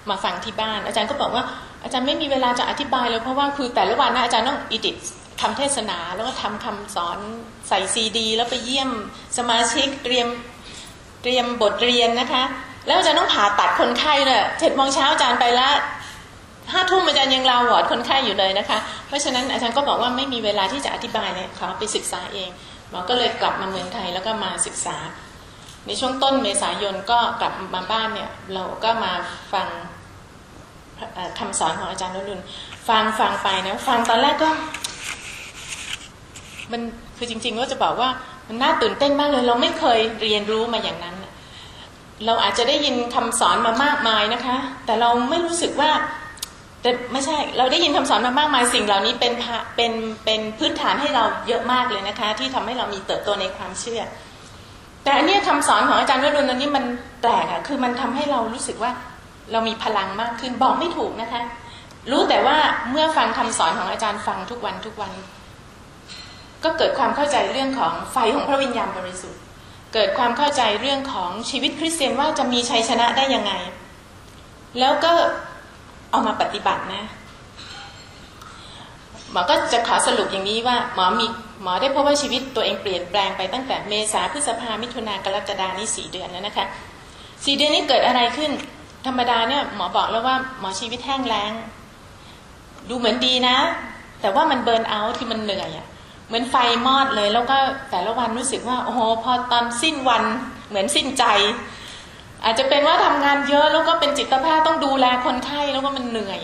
[0.10, 1.44] มาฟังที่บ้าน อาจารย์ก็บอกว่า
[1.84, 7.18] อาจารย์ไม่มีเวลาจะอธิบายเลยเพราะว่าคือแต่ละวันนะอาจารย์ต้อง edit คำเทศนาแล้วก็ทำคำสอน
[7.68, 8.90] ใส่ซีดี แล้วไปเยี่ยม
[9.38, 10.28] สมาชิกเตรียม
[11.22, 12.44] เตรียมบทเรียนนะคะ
[12.88, 15.70] แล้วอาจารย์ต้องผ่าตัดคนไข้เนี่ยเจ็ดโมงเช้าอาจารย์ไปละ
[16.74, 22.50] ห้าทุ่มอาจารย์ยัง round ward คนไข้อยู่เลยนะคะ เพราะฉะนั้นอาจารย์ก็บอกว่าไม่มีเวลาที่จะอธิบายเลยขอไปศึกษาเอง
[22.90, 24.98] หมอก็เลยกลับมาเมืองไทยแล้วก็มาศึกษา
[25.88, 29.12] ในช่วงต้นเมษายนก็กลับมาบ้านเนี่ยเราก็มา
[29.54, 29.68] ฟัง
[31.40, 32.42] คำสอนของอาจารย์นรุน
[32.90, 34.50] ฟังฟังไปนะฟังตอนแรกก็
[36.72, 36.82] มัน
[37.18, 38.10] คือจริงๆก็จะบอกว่า
[38.48, 41.16] มันน่าตื่นเต้นมากเลย เราไม่เคยเรียนรู้มาอย่างนั้น
[42.26, 45.92] เราอาจจะได้ยินคำสอนมามากมายนะคะ แต่เราไม่รู้สึกว่า
[46.82, 49.34] แต่ไม่ใช่เราได้ยินคำสอนมามากมายสิ่งเหล่านี้เป็น
[49.76, 49.92] เป็น
[50.26, 54.02] เป็นพื้นฐานให้เราเยอะมากเลยนะคะ ที่ทำให้เรามีเติบโตในความเชื่อ
[55.04, 56.86] แต่อันนี้คำสอนของอาจารย์วรุณอันนี้มัน
[57.22, 58.92] แปลกอะคือมันทำให้เรารู้สึกว่า
[59.52, 61.42] เรามีพลังมากขึ้นบอกไม่ถูกนะคะ
[62.12, 62.58] รู้แต่ว่า
[62.92, 65.12] เมื่อฟังคำสอนของอาจารย์ฟังทุกวันทุกวัน
[66.64, 69.42] ก็เกิดความเข้าใจเรื่องของไฟของพระวิญญาณบริสุทธิ์
[69.94, 73.54] เกิดความเข้าใจเรื่องของชีวิตคริสเตียนว่าจะมีชัยชนะได้ยังไง
[74.80, 75.12] แล้วก็
[76.12, 77.04] เอามาปฏิบัตินะ
[79.32, 81.26] หมอก็จะขอสรุปอย่างนี้ว่าหมอมี
[81.64, 86.66] หมอได้พบว่าชีวิตตัวเองเปลี่ยนแปลงไปตั้งแต่เมษาพฤษภามิถุนากรกฎานี่สี่เดือนแล้วนะคะ
[87.46, 88.52] สี่เดือนนี้เกิดอะไรขึ้น
[89.06, 91.52] ธรรมดาเนี่ยหมอบอกแล้วว่าหมอชีวิตแห้งแล้ง
[92.90, 93.58] ดูเหมือนดีนะ
[94.22, 95.88] แต่ว่ามันเบิร์นเอาท์ที่มันเหนื่อยอะ่ะ
[96.28, 97.58] เหมือนไฟมอดเลย แล้วก็
[97.92, 100.24] แต่ละวันรู้สึกว่าโอ้โหพอตอนสิ้นวัน
[100.70, 101.26] เหมือนสิ้นใจ
[102.44, 106.42] อาจจะเป็นว่าทำงานเยอะแล้วก็เป็นจิตแพทย์ต้องดูแลคนไข้แล้วก็มันเหนื่อย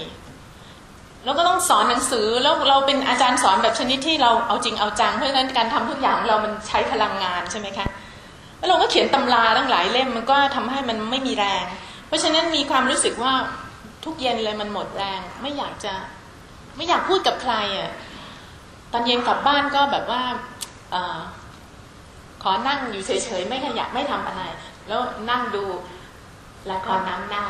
[1.26, 7.88] แล้วก็ต้องสอนหนังสือแล้วเราเป็นอาจารย์สอนแบบชนิดที่เราเอาจริงเอาจังเพราะฉะนั้นการทำทุกอย่างเรามันใช้พลังงานใช่ไหมคะ
[8.58, 11.66] แล้วเราก็เขียนตำราตั้งหลายเล่มมันก็ทำให้มันไม่มีแรง
[12.08, 13.34] เพราะฉะนั้นมีความรู้สึกว่า
[14.04, 15.94] ทุกเย็นเลยมันหมดแรง ไม่อยากจะ
[16.76, 17.92] ไม่อยากพูดกับใครอะ
[18.94, 20.22] ตอนเย็นกลับบ้านก็แบบว่า
[20.94, 20.96] อ
[22.44, 24.42] ขอนั่งอยู่เฉยๆไม่ขยับไม่ทำอะไร
[24.88, 25.64] แล้วนั่งดู
[26.72, 27.46] ละครน้ำเน่า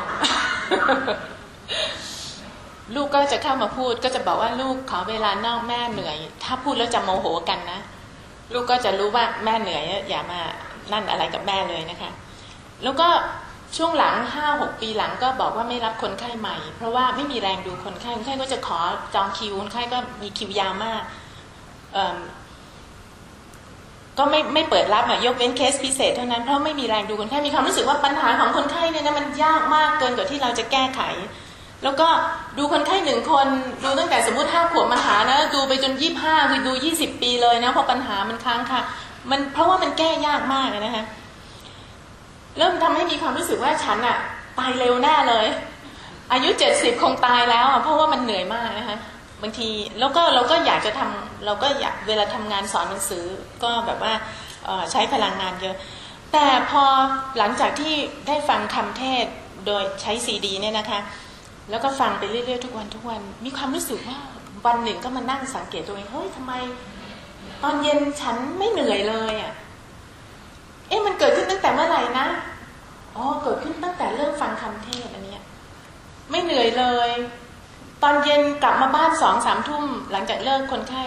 [2.94, 7.80] ลูกก็จะเข้ามาพูดก็จะบอกว่าลูกขอเวลานอกแม่เหนื่อย ถ้าพูดแล้วจะโมโหกันนะ
[8.52, 10.40] ลูกก็จะรู้ว่าแม่เหนื่อยอย่ามา
[10.92, 12.10] นั่นอะไรกับแม่เลยนะคะ
[12.82, 13.08] แล้วก็
[13.76, 18.78] ช่วงหลังห้าหกปีหลังก็บอกว่าไม่รับคนไข้ใหม่ เพราะว่าไม่มีแรงดูคนไข้คนไข้ก็จะขอ
[19.14, 21.02] จองคิวคนไข้ก็มีคิวยาวมาก
[24.18, 31.00] ก็ไม่ไม่เปิดรับอะยกเว้นเคสพิเศษเท่านั้นเพราะไม่มีแรงดูคนไข้มีความรู้สึกว่าปัญหาของคนไข้เนี่ยนะมันยากมากเกินกว่าที่เราจะแก้ไข
[31.84, 32.08] แล้วก็
[32.58, 33.46] ดูคนไข้หนึ่งคน
[33.84, 38.80] ดูตั้งแต่สมมติห้าขวบมาหานะ ดูไปจนยี่ห้าคือดูยี่สิบปีเลยนะเพราะปัญหามันค้างค่ะ
[39.30, 41.04] มันเพราะว่ามันแก้ยากมากนะคะ
[42.58, 44.18] เริ่มทำให้มีความรู้สึกว่าฉันอะ
[44.58, 45.46] ตายเร็วแน่เลย
[46.32, 48.96] อายุเจ็ดสิบคงตายแล้วอะเพราะว่ามันเหนื่อยมากนะคะ
[49.42, 49.68] บางที
[50.00, 53.24] แล้วก็เราก็อยากจะทำเราก็อยากเวลาทำงานสอนหนังสือ
[53.62, 54.12] ก็แบบว่า
[54.92, 55.76] ใช้พลังงานเยอะ
[56.32, 56.84] แต่พอ
[57.38, 57.94] หลังจากที่
[58.26, 59.26] ได้ฟังคำเทศ
[59.66, 61.00] โดยใช้ซีดีเนี่ยนะคะ
[61.70, 64.18] แล้วก็ฟังไปเรื่อยๆทุกวันทุกวัน มีความรู้สึกว่า
[64.66, 66.52] วันหนึ่งก็มานั่งสังเกตตัวเองเฮ้ยทำไม
[67.62, 69.52] ตอนเย็นฉันไม่เหนื่อยเลยอะ่ะ
[70.88, 72.26] เอ๊ะมันเกิดขึ้นตั้งแต่เมื่อไหร่นะ
[73.16, 75.42] อ๋อเกิดขึ้นตั้งแต่เริ่มฟังคำเทศอันเนี้ย
[76.30, 77.10] ไม่เหนื่อยเลย
[78.02, 81.02] ตอนเย็นกลับมาบ้านสองสามทุ่มหลังจากเลิกคนไข้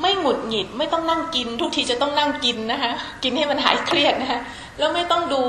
[0.00, 2.92] ไม่หงุดหงิดไม่ต้องนั่งกิน ทุกทีจะต้องนั่งกินนะคะ
[3.22, 4.40] กินให้มันหายเครียดนะคะ
[4.78, 5.42] แล้วไม่ต้องดู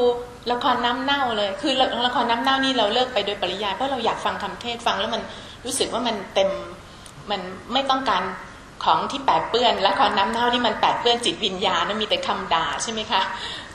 [0.52, 1.74] ละครน้ำเน่าเลย คือ
[2.06, 5.22] ละครน้ำเน่านี่เราเลิกไปโดยปริยายเพราะเราอยากฟังคำเทศฟังแล้วมัน
[5.66, 6.50] รู้สึกว่ามันเต็ม
[7.32, 7.42] มัน
[7.74, 8.24] ไม่ต้องการ
[8.84, 13.22] ของที่แปดเปื้อนละครน้ำเน่านี่มันแปดเปื้อนจิตวิญญาณนะมีแต่คำด่าใช่ไหมคะ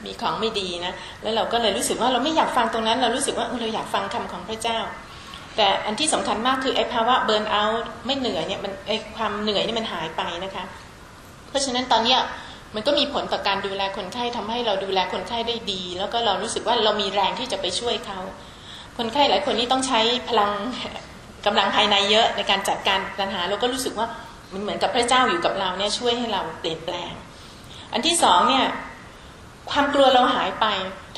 [0.05, 4.79] มีของไม่ดีนะแล้วเราก็เลยรู้สึกว่าเราไม่อยากฟังตรงนั้น เรารู้สึกว่าเราอยากฟังคำของพระเจ้า
[5.57, 10.65] แต่อันที่สำคัญมากคือไอ้ภาวะเบิร์นเอาท์ไม่เหนื่อยเนี่ยมันไอ้ความเหนื่อยนี่มันหายไปนะคะ
[11.49, 12.21] เพราะฉะนั้นตอนเนี้ย
[12.75, 18.21] มันก็มีผลต่อการดูแลคนไข้ทำให้เราดูแลคนไข้ได้ดี แล้วก็เรารู้สึกว่าเรามีแรงที่จะไปช่วยเขา
[18.99, 20.51] คนไข้หลายคนนี่ต้องใช้พลัง
[21.47, 24.07] กำลังภายในเยอะในการจัดการปัญหาเราก็รู้สึกว่า
[24.53, 27.13] มันเหมือนกับพระเจ้าอยู่กับเราเนี่ยช่วยให้เราเปลี่ยนแปลง
[27.93, 28.67] อันที่สองเนี่ย
[29.71, 30.67] ความกลัวเราหายไป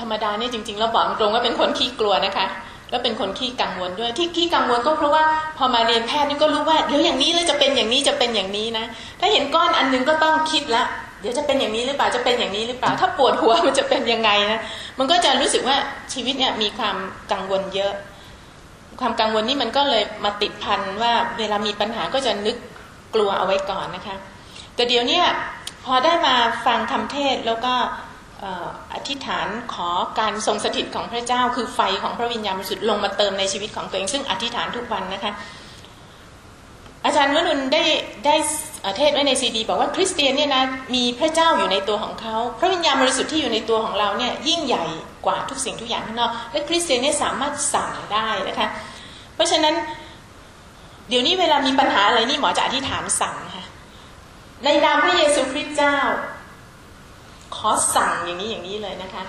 [0.00, 2.46] ธรรมดาเนี่ยจริงๆเราบอกตรงว่าเป็นคนขี้กลัวนะคะ
[2.90, 5.24] แล้วเป็นคนขี้กังวลด้วยที่ขี้กังวลก็เพราะว่า
[5.58, 8.84] พอมาเรียนแพทย์นี่ก็รู้ว่าเดี๋ยวอย่างนี้แล้วจะเป็นอย่างนี้จะเป็นอย่างนี้นะ
[9.20, 10.84] ถ้าเห็นก้อนอันนึงก็ต้องคิดละ
[11.20, 14.60] เดี๋ยวจะเป็นอย่างนี้หรือเปล่าจะเป็นอย่างนี้หรือเปล่า ถ้าปวดหัวมันจะเป็นยังไงนะ
[14.98, 15.76] มันก็จะรู้สึกว่า
[16.12, 16.96] ชีวิตเนี่ยมีความ
[17.32, 17.92] กังวลเยอะ
[19.00, 22.56] ความกังวลนี่มันก็เลยมาติดพันว่าเวลามีปัญหาก็จะนึก
[23.14, 24.16] กลัวเอาไว้ก่อนนะคะ
[24.74, 25.20] แต่เดี๋ยวนี้
[25.84, 26.34] พอได้มา
[26.66, 27.74] ฟังคำเทศแล้วก็
[28.94, 35.32] อธิษฐานขอการทรงสถิตของพระเจ้า คือไฟของพระวิญญาณบริสุทธิ์ลงมาเติมในชีวิตของตัวเอง ซึ่งอธิษฐานทุกวันนะคะ
[37.04, 37.84] อาจารย์วนุนได้
[38.26, 38.34] ได้
[38.96, 40.62] เทศไว้ในซีดีบอกว่าคริสเตียนเนี่ยนะ
[40.94, 44.84] มีพระเจ้าอยู่ในตัวของเขาพระวิญญาณบริสุทธิ์ที่อยู่ในตัวของเราเนี่ยยิ่งใหญ่
[45.26, 48.68] กว่าทุกสิ่งทุกอย่างข้างนอกและคริสเตียนเนี่ยสามารถสั่งได้นะคะ
[49.34, 49.74] เพราะฉะนั้น
[51.08, 53.64] เดี๋ยวนี้เวลามีปัญหาอะไรนี่หมอจะอธิษฐานสั่งค่ะ
[54.64, 55.98] ในนามพระเยซูคริสต์เจ้า
[57.58, 59.22] ขอสั่งอย่างนี้อย่างนี้เลยนะคะ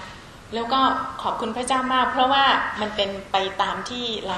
[0.55, 0.79] แล้วก็
[1.23, 2.43] ขอบคุณพระเจ้ามาก เพราะว่า
[2.81, 4.37] มันเป็นไปตามที่เรา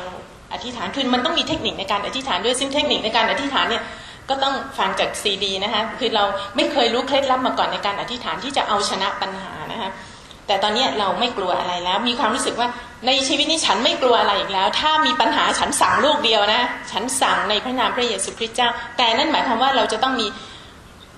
[0.53, 3.83] อธิษฐานคือมันต้องมีเทคนิคในการอธิษฐานด้วยซึ่งเทคนิคในการอธิษฐานเนี่ย
[4.29, 6.23] ก็ต้องฟังจากซีดีนะคะคือเรา
[6.55, 9.89] ไม่เคยรู้เคล็ดลับมาก่อนในการอธิษฐานที่จะเอาชนะปัญหานะคะ
[10.47, 12.67] แต่ตอนนี้เราไม่กลัวอะไรแล้ว มีความรู้สึกว่า
[13.07, 20.27] ในชีวิตนี้ฉันไม่กลัวอะไรอีกแล้ว ถ้ามีปัญหาฉันสั่งลูกเดียวนะฉันสั่งในพระนามพระเยซูคริสต์เจ้า แต่นั่นหมายความว่าเราจะต้องมี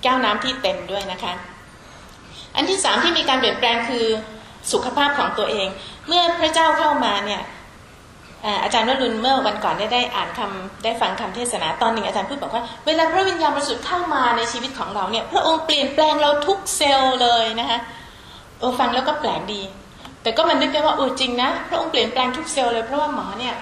[0.02, 1.32] แก้วน้ำที่เต็มด้วยนะคะ
[2.56, 4.06] อันที่สามที่มีการเปลี่ยนแปลงคือ
[4.72, 5.68] สุขภาพของตัวเอง
[6.08, 7.42] เมื่อพระเจ้าเข้ามาเนี่ย
[8.62, 17.78] อาจารย์วรุณเมื่อวันก่อนได้ได้อ่านคำได้ฟังคำเทศนาตอนหนึ่งอาจารย์พูดบอกว่าเวลาพระวิญญาณบริสุทธิ์เข้ามาในชีวิตของเราเนี่ย พระองค์เปลี่ยนแปลงเราทุกเซลล์เลยนะคะ
[18.58, 19.62] เออฟังแล้วก็แปลกดี
[20.22, 23.54] แต่ก็มันนึกได้ว่าเออจริงนะพระองค์เปลี่ยนแปลงทุกเซลล์เลยเพราะว่าหมอเนี่ย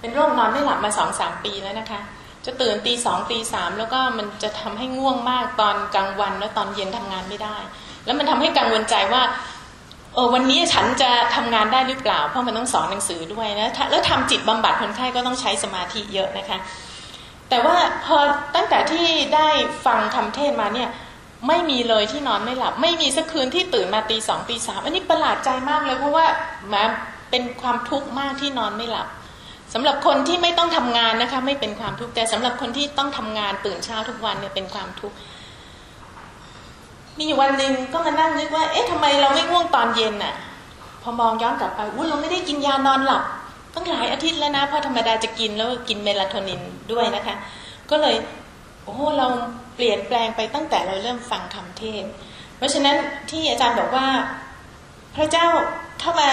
[0.00, 2.00] เป็นโรคนอนไม่หลับมาสองสามปีแล้วนะคะ
[2.46, 7.56] จะตื่นตีสองตีสามแล้วก็มันจะทำให้ง่วงมากตอนกลางวันแล้วตอนเย็นทำงานไม่ได้
[8.04, 9.22] แล้วมันทำให้กังวลใจว่า
[10.14, 16.58] เออวันนี้ฉันจะทำงานได้หรือเปล่า เพราะมันต้องสอนหนังสือด้วยนะแล้วทำจิตบำบัดคนไข้ก็ต้องใช้สมาธิเยอะนะคะ
[17.48, 18.18] แต่ว่าพอ
[18.54, 19.48] ตั้งแต่ที่ได้
[19.86, 20.88] ฟังคำเทศมาเนี่ย
[21.48, 26.26] ไม่มีเลยที่นอนไม่หลับ ไม่มีสักคืนที่ตื่นมาตีสองตีสามอันนี้ประหลาดใจมากเลยเพราะว่า
[26.68, 26.82] แม้
[27.30, 29.08] เป็นความทุกข์มากที่นอนไม่หลับ
[29.74, 35.16] สำหรับคนที่ไม่ต้องทำงานนะคะ ไม่เป็นความทุกข์แต่สำหรับคนที่ต้องทำงานตื่นเช้าทุกวันเนี่ยเป็นความทุกข์
[37.18, 40.34] มีอยู่วันหนึ่งก็มานั่งนึกว่า เอ๊ะทำไมเราไม่ง่วงตอนเย็นน่ะ
[41.02, 43.22] พอมองย้อนกลับไปอุ้ยเราไม่ได้กินยานอนหลับ
[43.74, 46.60] ตั้งหลายอาทิตย์แล้วนะเพราะธรรมดาจะกินแล้วกินเมลาโทนิน
[46.92, 47.36] ด้วยนะคะ
[47.90, 48.16] ก็เลย
[48.84, 49.26] โอ้เรา
[49.76, 52.04] เปลี่ยนแปลงไปตั้งแต่เราเริ่มฟังคำเทศ
[52.56, 52.96] เพราะฉะนั้น
[53.30, 54.06] ที่อาจารย์บอกว่า
[55.16, 55.46] พระเจ้า
[56.00, 56.28] เข้ามา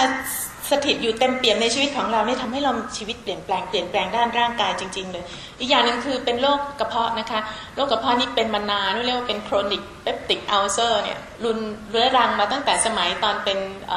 [0.70, 5.24] สถิตอยู่เต็มเปี่ยมในชีวิตของเราเนี่ยทำให้เราชีวิตเปลี่ยนแปลงเปลี่ยนแปลงด้านร่างกายจริง ๆ เลย
[5.58, 7.40] อีกอย่างหนึ่งคือเป็นโรคกระเพาะนะคะ
[7.74, 11.58] โรคกระเพาะนี่เป็นมานานเรียกว่าเป็น chronic peptic ulcer เนี่ยรุนแรง
[11.90, 13.58] เรื้อรังมาตั้งแต่สมัยตอนเป็น
[13.92, 13.94] อ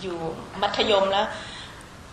[0.00, 0.18] อยู่
[0.60, 1.26] มัธยมแล้ว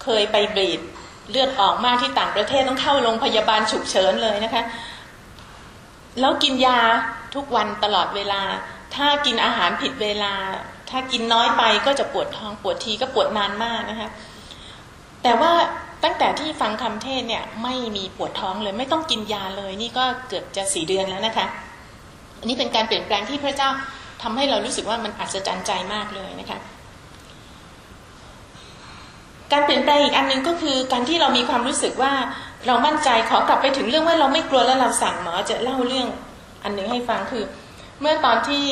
[0.03, 0.79] เคยไป bleed
[1.29, 4.63] เลือดออกมากที่ต่างประเทศต้องเข้าโรงพยาบาลฉุกเฉินเลยนะคะ
[6.19, 6.79] แล้วกินยา
[7.35, 8.41] ทุกวันตลอดเวลา
[8.95, 10.33] ถ้ากินอาหารผิดเวลา
[10.89, 14.09] ถ้ากินน้อยไปก็จะปวดท้องปวดทีก็ปวดนานมากนะคะ
[15.23, 15.51] แต่ว่า
[16.03, 21.45] ตั้งแต่ที่ฟังคำเทศเนี่ยไม่มีปวดท้องเลยไม่ต้องกินยาเลย นี่ก็เกือบจะสี่เดือนแล้วนะคะ
[22.39, 23.69] อันนี้เป็นการเปลี่ยนแปลงที่พระเจ้า
[24.21, 26.59] ทำให้เรารู้สึกว่ามันอัศจรรย์ใจมากเลยนะคะ
[29.51, 32.13] การเปลี่ยนแปลงอีกอันหนึ่งก็คือการที่เรามีความรู้สึกว่า
[32.67, 36.07] เรามั่นใจขอกลับไปถึงเรื่องว่าเราไม่กลัวแล้วเราสั่งหมอจะเล่าเรื่อง
[36.63, 37.43] อันหนึ่งให้ฟังคือ
[38.01, 38.63] เมื่อตอนที่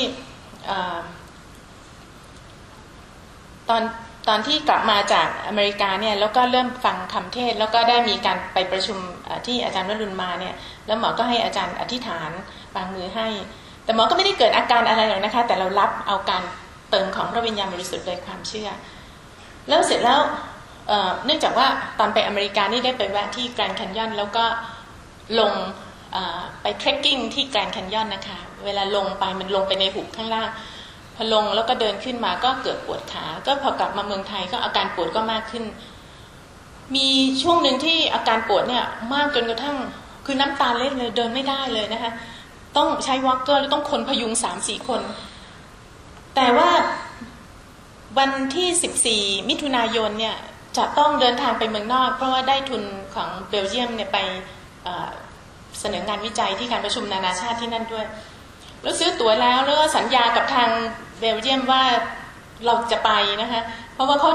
[3.69, 3.84] ตอน
[4.27, 8.97] ตอนที่กลับมาจากอเมริกาเนี่ยแล้วก็เริ่มฟังคำเทศแล้วก็ได้มีการไปประชุม
[9.45, 10.53] ที่อาจารย์วรุณมาเนี่ย
[10.88, 12.32] แล้วหมอก็ให้อาจารย์อธิษฐาน
[12.75, 13.27] วางมือให้
[13.84, 16.43] แต่หมอก็ไม่ได้เกิดอาการอะไรหรอกนะคะ แต่เรารับเอาการ
[16.89, 18.69] เติมของพระวิญญาณบริสุทธิ์โดยความเชื่อ
[19.69, 20.19] แล้วเสร็จแล้ว
[21.25, 21.67] เนื่องจากว่า
[21.99, 24.43] ตอนไปอเมริกานี่ได้ไปแวะที่แกรนด์แคนยอนแล้วก็
[25.39, 25.51] ลง
[26.62, 30.49] ไปเทรคกิ้งที่แกรนด์แคนยอนนะคะ เวลาลงไปมันลงไปในหุบข้างล่าง
[31.17, 35.63] พลงแล้วก็เดินขึ้นมาก็เกิดปวดขา ก็พอกลับมาเมืองไทยก็อาการปวดก็มากขึ้น
[36.95, 37.08] มี
[37.41, 39.77] ช่วงหนึ่งที่อาการปวดเนี่ยมากจนกระทั่ง
[40.25, 42.12] คือน้ำตาเล็ดเลยเดินไม่ได้เลยนะคะ
[42.77, 45.01] ต้องใช้ walker แล้วต้องคนพยุงสามสี่คน
[46.36, 46.69] แต่ว่า
[48.17, 50.36] วันที่สิบสี่มิถุนายนเนี่ย
[50.77, 52.84] จะต้องเดินทางไปเมืองนอก เพราะว่าได้ทุน
[53.15, 54.17] ของเบลเยียมเนี่ยไป
[55.80, 58.06] เสนองานวิจัยที่การประชุมนานาชาติที่นั่นด้วย
[58.82, 60.69] แล้วซื้อตั๋วแล้วแล้วสัญญากับทาง
[61.19, 61.82] เบลเยียมว่า
[62.65, 63.62] เราจะไปนะคะ
[63.93, 64.32] เพราะว่าเขา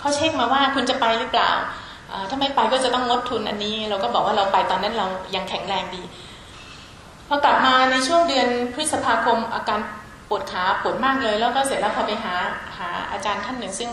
[0.00, 1.50] เขาเช็คมาว่าคุณจะไปหรือเปล่า
[2.30, 6.02] ถ้าไม่ไปก็จะต้องงดทุนอันนี้ เราก็บอกว่าเราไปตอนนั้นเรายังแข็งแรงดี
[7.28, 9.80] พอกลับมาในช่วงเดือนพฤษภาคมอาการ
[10.28, 12.34] ปวดขาปวดมากเลย แล้วก็เสร็จแล้วพอไปหา
[12.78, 13.90] หาอาจารย์ท่านหนึ่ง ซึ่ง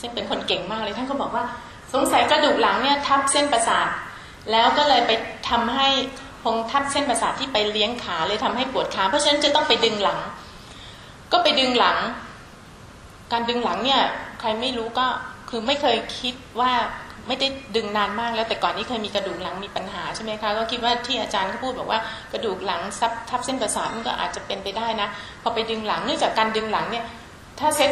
[0.00, 1.44] ซึ่งเป็นคนเก่งมากเลยท่านก็บอกว่า
[1.92, 3.88] สงสัยกระดูกหลังเนี่ยทับเส้นประสาท
[4.52, 5.10] แล้วก็เลยไป
[5.50, 5.88] ทำให้
[6.44, 10.18] คงทับเส้นประสาทที่ไปเลี้ยงขาเลยทำให้ปวดขาเพราะฉะนั้นจะต้องไปดึงหลัง
[11.32, 11.98] ก็ไปดึงหลัง
[13.32, 14.00] การดึงหลังเนี่ย
[14.40, 15.06] ใครไม่รู้ก็
[15.50, 16.72] คือไม่เคยคิดว่า
[17.28, 22.00] ไม่ได้ดึงนานมากแล้วแต่ก่อนนี้เคยมีกระดูกหลังมีปัญหาใช่ไหมคะก็คิดว่าที่อาจารย์เขาพูดบอกว่า
[22.32, 25.08] กระดูกหลังซับทับเส้นประสาทมันก็อาจจะเป็นไปได้นะ
[25.42, 27.04] พอไปดึงหลังเนื่องจากการดึงหลังเนี่ย
[27.60, 27.90] ถ้าเซ็ต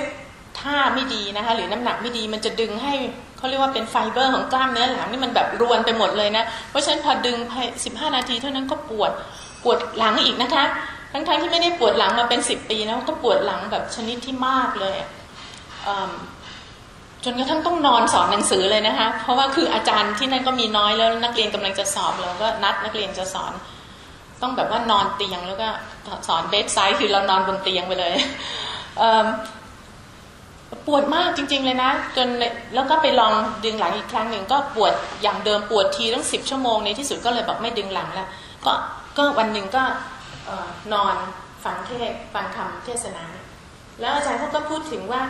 [0.61, 2.95] ท่าไม่ดีนะคะ หรือน้ำหนักไม่ดีมันจะดึงให้
[3.37, 7.53] เขาเรียกว่าเป็นไฟเบอร์ของกล้ามเนื้อหลังนี่มันแบบรวนไปหมดเลยนะเพราะฉะนั้นพอดึงไป
[7.85, 9.13] สิบห้านาทีเท่านั้นก็ปวด
[9.63, 10.65] ปวดหลังอีกนะคะ
[11.17, 14.97] ทั้งๆทที่ไม่ได้ปวดหลังมาเป็นสิบปีนะก็ปวดหลังแบบชนิดที่มากเลย
[17.25, 23.53] จนกระทั่งต้องนอนสอนหนังสือเลยนะคะ เพราะว่าคืออาจารย์ที่นั่นก็มีน้อยแล้วนักเรียนกำลังจะสอบเราก็นัดนักเรียนจะสอน
[24.43, 25.69] ต้องแบบว่านอนเตียงแล้วก็
[26.29, 28.13] สอนเบสไซด์คือเรานอนบนเตียงไปเลย
[30.87, 32.29] ปวดมากจริง ๆเลยนะ จน
[32.75, 33.33] แล้วก็ไปลอง
[33.65, 38.29] ดึงหลังอีกครั้งหนึ่งก็ปวดอย่างเดิมปวดทีตั้งสิบชั่วโมงในที่สุดก็เลยแบอกไม่ดึงหลังแล้ว
[38.65, 38.73] ก็
[39.17, 39.83] ก็วันหนึ่งก็
[40.93, 41.15] นอน
[41.65, 43.25] ฟังเทศฟังคำเทศนา
[44.01, 45.23] แล้วอาจารย์เขาก็พูดถึงว่า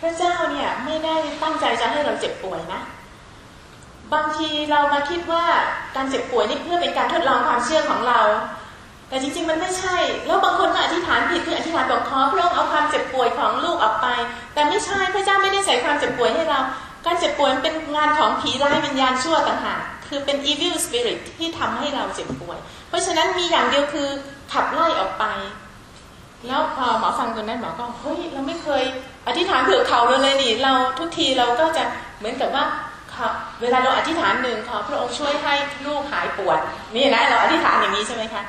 [0.00, 2.80] พระเจ้าเนี่ยไม่ได้ตั้งใจจะให้เราเจ็บป่วยนะ
[4.12, 5.44] บางทีเรามาคิดว่า
[5.96, 8.20] การเจ็บป่วยนี่เพื่อเป็นการทดลองความเชื่อของเรา
[9.08, 9.96] แต่จริงๆมันไม่ใช่
[10.26, 14.06] แล้วบางคนก็อธิษฐานผิดคืออธิษฐานบอกขอพระองค์เอาความเจ็บป่วยของลูกออกไป
[14.54, 16.60] แต่ไม่ใช่พระเจ้าไม่ได้ใส่ความเจ็บป่วยให้เรา
[17.06, 24.08] การเจ็บป่วยเป็นงานของผีร้ายวิญญาณชั่วต่างหาก คือเป็น evil spirit ที่ทำให้เราเจ็บป่วย เพราะฉะนั้นมีอย่างเดียวคือ
[24.52, 25.24] ขับไล่ออกไป
[26.46, 28.82] แล้วพอหมอฟังตรงนั้นหมอก็เฮ้ยเราไม่เคย
[29.26, 31.82] อธิษฐานเผื่อเขาเลยนี่เราทุกทีเราก็จะ
[32.18, 32.64] เหมือนกับว่า
[33.60, 35.54] เวลาเราอธิษฐานหนึ่งขอพระองค์ช่วยให้
[35.86, 36.58] ลูกหายปวด
[36.96, 38.42] นี่นะเราอธิษฐานอย่างนี้ใช่ไหมคะ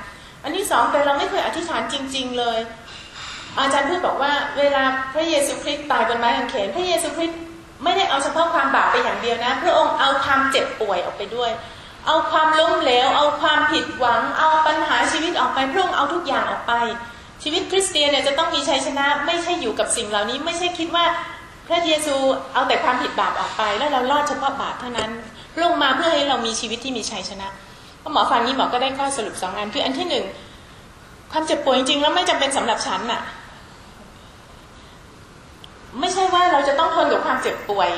[0.43, 2.59] อันที่สองแต่เราไม่เคยอธิษฐานจริง ๆเลย
[3.57, 7.39] อาจารย์พูดบอกว่า เวลาพระเยซูคริสต์ตายบนไม้กางเขนพระเยซูคริสต์
[7.83, 11.51] ไม่ได้เอาเฉพาะความบาปไปอย่างเดียวนะ พระองค์เอาความเจ็บป่วยออกไปด้วย
[12.07, 16.73] เอาความล้มเหลว เอาความผิดหวัง เอาปัญหาชีวิตออกไป พระองค์เอาทุกอย่างออกไป
[17.43, 21.05] ชีวิตคริสเตียนเนี่ยจะต้องมีชัยชนะ ไม่ใช่อยู่กับสิ่งเหล่านี้ ไม่ใช่คิดว่า
[21.67, 22.15] พระเยซู
[22.53, 25.09] เอาแต่ความผิดบาปออกไป แล้วเรารอดเฉพาะบาปเท่านั้น
[25.61, 27.47] ลงค์มาเพื่อให้เรามีชีวิตที่มีชัยชนะ
[28.01, 30.25] พอหมอฟังนี้หมอก็ได้ข้อสรุปสองอัน คืออันที่หนึ่ง
[31.31, 33.21] ความเจ็บป่วยจริงๆแล้วไม่จำเป็นสำหรับฉันน่ะ
[35.99, 37.91] ไม่ใช่ว่าเราจะต้องทนกับความเจ็บป่วย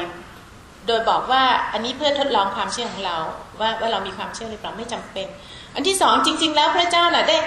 [0.88, 3.18] โดยบอกว่าอันนี้เพื่อทดลองความเชื่อของเรา
[3.60, 5.28] ว่าว่าเรามีความเชื่อหรือเปล่าไม่จำเป็น
[5.76, 7.38] อันที่สองจริง ๆ แล้วพระเจ้าน่ะได้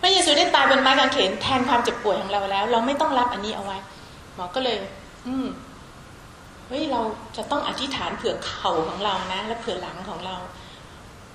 [0.00, 3.78] พระเยซูได้ตายบนไม้กางเขนแทนความเจ็บป่วยของเราแล้ว เราไม่ต้องรับอันนี้เอาไว้
[4.34, 4.76] หมอก็เลย
[5.26, 5.46] อืม
[6.68, 7.00] เฮ้ยเรา
[7.36, 10.36] จะต้องอธิษฐานเผื่อเข่าของเรานะ และเผื่อหลังของเรา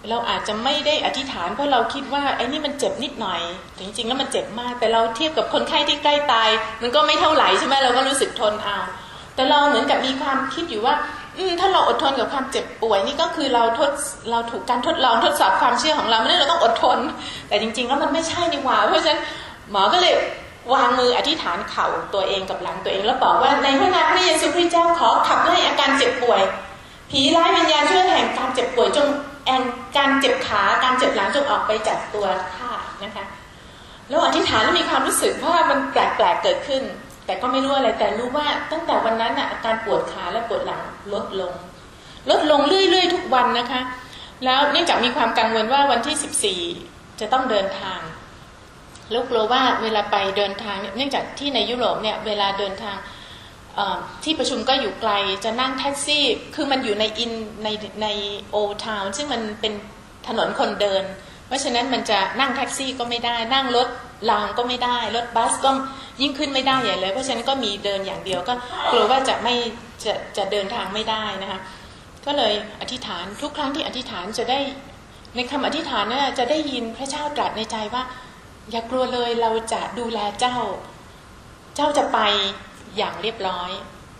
[0.09, 3.41] เราอาจจะไม่ได้อธิษฐานเพราะเราคิดว่าไอ้นี่มันเจ็บนิดหน่อย
[3.73, 6.49] แต่จริงๆแล้วมันเจ็บมาก แต่เราเทียบกับคนไข้ที่ใกล้ตาย
[6.81, 8.77] มันก็ไม่เท่าไหร่ใช่ไหมเราก็รู้สึกทนเอา
[9.35, 10.95] แต่เราเหมือนกับมีความคิดอยู่ว่า
[11.37, 13.91] อืถ้าเราอดทนกับความเจ็บป่วย นี่ก็คือเราทด
[14.31, 16.99] เราถูกการทดลองทดสอบความเชื่อของเราไม่ได้เราต้องอดทน
[17.47, 19.21] แต่จริงๆแล้วมันไม่ใช่นี่หว่า เพราะฉะนั้น
[19.71, 20.13] หมอก็เลย
[20.73, 26.41] วางมืออธิษฐานเข่าตัวเองกับหลังตัวเองแล้วบอกว่าในพระนามพระเยซูคริสต์เจ้าขอขับไล่อาการเจ็บป่วย
[27.11, 29.07] ผีร้ายวิญญาณช่วยแห่งการเจ็บป่วยจง
[29.49, 29.63] แอง
[29.97, 32.71] การเจ็บขาการเจ็บหลังจงออกไปจากตัวข้า
[33.03, 33.25] นะคะ
[34.09, 36.01] แล้วอธิษฐานแล้วมีความรู้สึกว่ามันแปล
[36.33, 36.83] กๆเกิดขึ้น
[37.25, 40.81] แต่ก็ไม่รู้อะไรแต่รู้ว่าตั้งแต่วันนั้นอะอาการปวดขาและปวดหลัง
[41.13, 41.53] ลดลง
[42.29, 43.81] ลดลงเรื่อยๆ ทุกวันนะคะ
[44.45, 47.99] แล้วเนื่องจากมีความกังวลว่าวันที่ 14 จะต้องเดินทาง
[49.11, 52.95] แล้วกลัวว่าเวลาไปเดินทางเนื่องจากที่ในยุโรปเนี่ยเวลาเดินทาง
[54.23, 55.11] ที่ประชุมก็อยู่ไกล
[55.45, 56.23] จะนั่งแท็กซี่
[56.55, 57.31] คือมันอยู่ในอิน
[57.63, 57.67] ใน
[58.01, 58.07] ใน
[58.51, 59.73] โอทาวน์ซึ่งมันเป็น
[60.27, 61.03] ถนนคนเดิน
[61.47, 63.87] เพราะฉะนั้นมันจะนั่งแท็กซี่ก็ไม่ได้ นั่งรถ
[64.29, 65.69] รางก็ไม่ได้ รถบัสก็
[66.21, 68.53] ยิ่งขึ้นไม่ได้ใหญ่เลย เพราะฉะนั้นก็มีเดินอย่างเดียวก็
[68.91, 69.55] กลัวว่าจะไม่
[70.03, 71.59] จะจะเดินทางไม่ได้นะคะ
[72.25, 74.59] ก็เลยอธิษฐานทุกครั้งที่อธิษฐานจะได้
[75.35, 78.03] ในคำอธิษฐานนะ่ะจะได้ยินพระเจ้าตรัสในใจว่า
[78.71, 80.57] อย่ากลัวเลยเราจะดูแลเจ้า
[81.75, 82.19] เจ้าจะไป
[82.97, 83.71] อย่างเรียบร้อย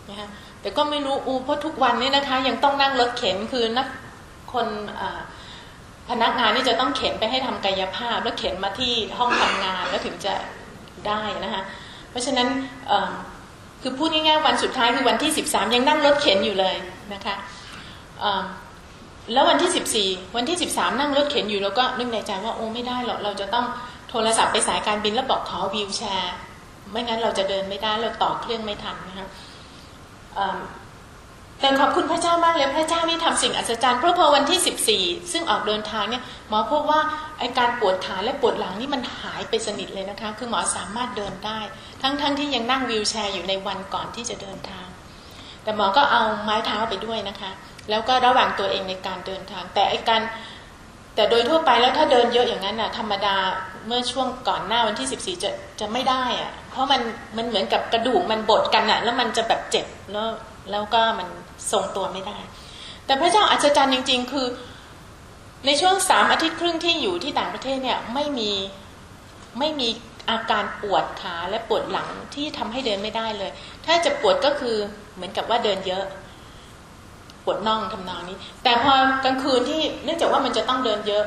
[0.10, 0.28] นะคะ
[0.62, 3.88] แต่ก็ไม่รู้อูเพราะทุกวันนี้นะคะ ยังต้องนั่งรถเข็นคือนัก
[4.54, 4.68] คน
[6.10, 10.34] พนักงานนี่จะต้องเข็นไปให้ทำกายภาพ แล้วเข็นมาที่ห้องทำงานแล้วถึงจะ
[11.08, 11.64] ได้นะคะ
[12.10, 12.48] เพราะฉะนั้น
[13.82, 16.76] คือพูดง่ายๆวันสุดท้ายคือวันที่ 13 ยังนั่งรถเข็นอยู่เลย
[17.14, 17.36] นะคะ
[19.34, 23.66] แล้ววันที่ 14 วันที่ 13 นั่งรถเข็นอยู่แล้วก็นึกในใจว่าโอ้ไม่ได้หรอกเราจะต้อง
[24.10, 26.34] โทรศัพท์ไปสายการบินแล้วบอกขอวิวแชร์
[26.92, 29.28] ไม่งั้นเราจะเดินไม่ได้เราต่อเครื่องไม่ทันนะคะ
[31.62, 37.02] แต่ขอบคุณพระเจ้ามากเลยพระเจ้านี่ทำสิ่งอัศจรรย์เพราะพอวันที่ 14 ซึ่งออกเดินทางเนี่ยหมอพบว่า
[37.40, 41.60] ไอการปวดขาและปวดหลังนี่มันหายไปสนิทเลยนะคะ คือหมอสามารถเดินได้
[42.02, 44.88] ทั้งๆทที่ยังนั่งวิวแชร์อยู่ในวันก่อนที่จะเดินทาง
[45.64, 47.52] แต่หมอก็เอาไม้เท้าไปด้วยนะคะ
[47.90, 50.22] แล้วก็ระหว่างตัวเองในการเดินทาง แต่ไอการ
[51.16, 53.36] แต่โดยทั่วไปแล้วถ้าเดินเยอะอย่างนั้นน่ะธรรมดา
[53.88, 57.02] เมื่อช่วงก่อนหน้าวันที่ 14 จะจะไม่ได้อะ ราะมัน
[57.38, 60.28] มันเหมือนกับกระดูกมันบดกันอะแล้วมันจะแบบเจ็บแล้ว
[60.72, 61.28] แล้วก็มัน
[61.72, 62.38] ทรงตัวไม่ได้
[63.06, 64.48] แต่พระเจ้าอัศจรรย์จริง ๆ คือ
[65.66, 68.52] ในช่วงสามอาทิตย์ครึ่งที่อยู่ที่ต่างประเทศเนี่ยไม่มี
[69.60, 69.90] ไม่มี
[70.30, 73.52] อาการปวดขาและปวดหลังที่ทำให้เดินไม่ได้เลย
[73.86, 74.76] ถ้าจะปวดก็คือ
[75.16, 76.04] เหมือนกับว่าเดินเยอะ
[77.44, 78.94] ปวดน่องทำนองนี้ แต่พอ
[79.26, 81.24] กลางคืนที่เนื่องจากว่ามันจะต้องเดินเยอะ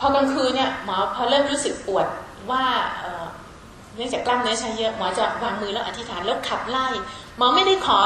[0.00, 2.06] พอกลางคืนเนี่ยหมอพอเริ่มรู้สึกปวด
[2.50, 2.64] ว่า
[3.96, 6.86] เนื่องจากกล้ามเนื้อใช้เยอะหมอจะวางมือแล้วอธิษฐานแล้วขับไล่
[7.38, 8.00] หมอไม่ได้ขอ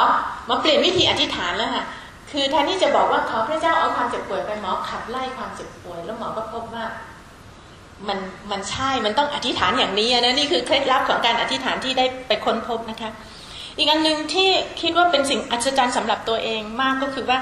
[0.46, 1.84] หมอเปลี่ยนวิธีอธิษฐานแล้วค่ะ
[2.30, 6.84] คือแทนที่จะบอกว่าขอพระเจ้าเอาความเจ็บป่วยไปหมอขับไล่ความเจ็บป่วย แล้วหมอก็พบว่า
[8.08, 8.18] มัน
[8.50, 13.10] มันใช่มันต้องอธิษฐานอย่างนี้นะนี่คือเคล็ดลับของการอธิษฐานที่ได้ไปค้นพบนะคะ
[13.76, 14.48] อีกอันหนึ่งที่
[14.80, 17.38] คิดว่าเป็นสิ่งอัศจรรย์สำหรับตัวเองมากก็คือว่า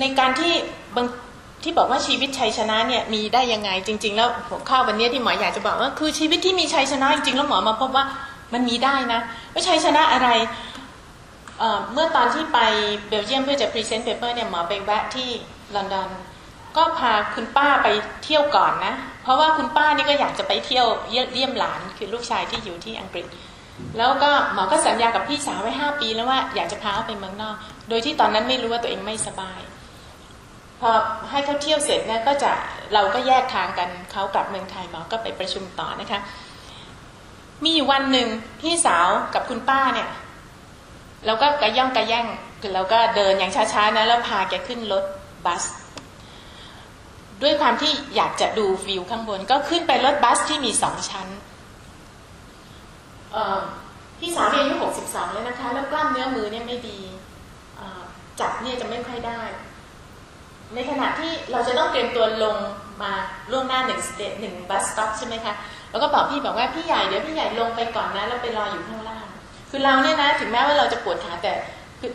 [0.00, 0.52] ในการที่
[0.96, 1.06] บาง
[1.62, 8.04] ที่บอกว่าชีวิตชัยชนะเนี่ยมีได้ยังไงจริง ๆ แล้วหัวข้อวันนี้ที่หมออยากจะบอกว่าคือชีวิตที่มีชัยชนะจริงๆแล้วหมอมาพบว่า
[8.52, 9.20] มันมีได้นะ
[9.52, 10.28] ว่าชัยชนะอะไร
[11.58, 12.58] เมื่อตอนที่ไป
[13.08, 15.28] เบลเยียมเพื่อจะ present paper เนี่ยหมอไปแวะที่
[15.74, 16.08] ลอนดอน
[16.76, 17.88] ก็พาคุณป้าไป
[18.24, 23.26] เที่ยวก่อนนะ เพราะว่าคุณป้านี่ก็อยากจะไปเที่ยวเยี่ยมหลานคือลูกชายที่อยู่ที่อังกฤษ
[23.96, 27.54] แล้วก็หมอก็สัญญากับพี่สาวไว้ห้าปีแล้วว่าอยากจะพาเขาไปเมืองนอก
[27.88, 29.60] โดยที่ตอนนั้นไม่รู้ว่าตัวเองไม่สบาย
[30.80, 30.90] พอ
[31.30, 32.50] ให้เขาเที่ยวเสร็จเนี่ยก็จะ
[32.94, 36.20] เราก็แยกทางกันเขากลับเมืองไทยหมอก็ไปประชุมต่อนะคะ
[37.64, 38.28] มีอยู่วันหนึ่ง
[38.60, 40.08] พี่สาวกับคุณป้าเนี่ย
[41.26, 42.26] เราก็กระย่องกระแย่ง
[42.60, 45.04] คือเราก็เดินอย่างช้าๆนะแล้วพาแกขึ้นรถ
[45.46, 45.64] บัส
[47.42, 51.28] ด้วยความที่อยากจะดูวิวข้างบน ก็ขึ้นไปรถบัสที่มีสองชั้น
[54.18, 56.98] พี่สาวอายุหกสิบสองแล้วนะคะ แล้วกล้ามเนื้อมือเนี่ยไม่ดี
[58.40, 59.40] จับเนี่ยจะไม่ค่อยได้
[60.74, 62.56] ในขณะที่เราจะต้องเตรียมตัวลง
[63.02, 63.12] มา
[63.50, 65.54] ล่วงหน้าหนึ่งสเตหนึ่งบัสสต็อปใช่ไหมคะ
[65.90, 69.26] แล้วก็บอกพี่บอกว่าพี่ใหญ่เดี๋ยวพี่ใหญ่ลงไปก่อนนะแล้วไปรออยู่ข้างล่าง
[69.70, 71.52] คือเราเนี่ยนะถึงแม้ว่าเราจะปวดขาแต่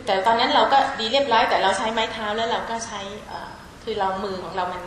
[0.06, 3.00] แต่ตอนนั้นเราก็ดีเรียบร้อยแต่เราใช้ไม้เท้าแล้วเราก็ใช้
[3.84, 4.82] คือเรามือของเรามัน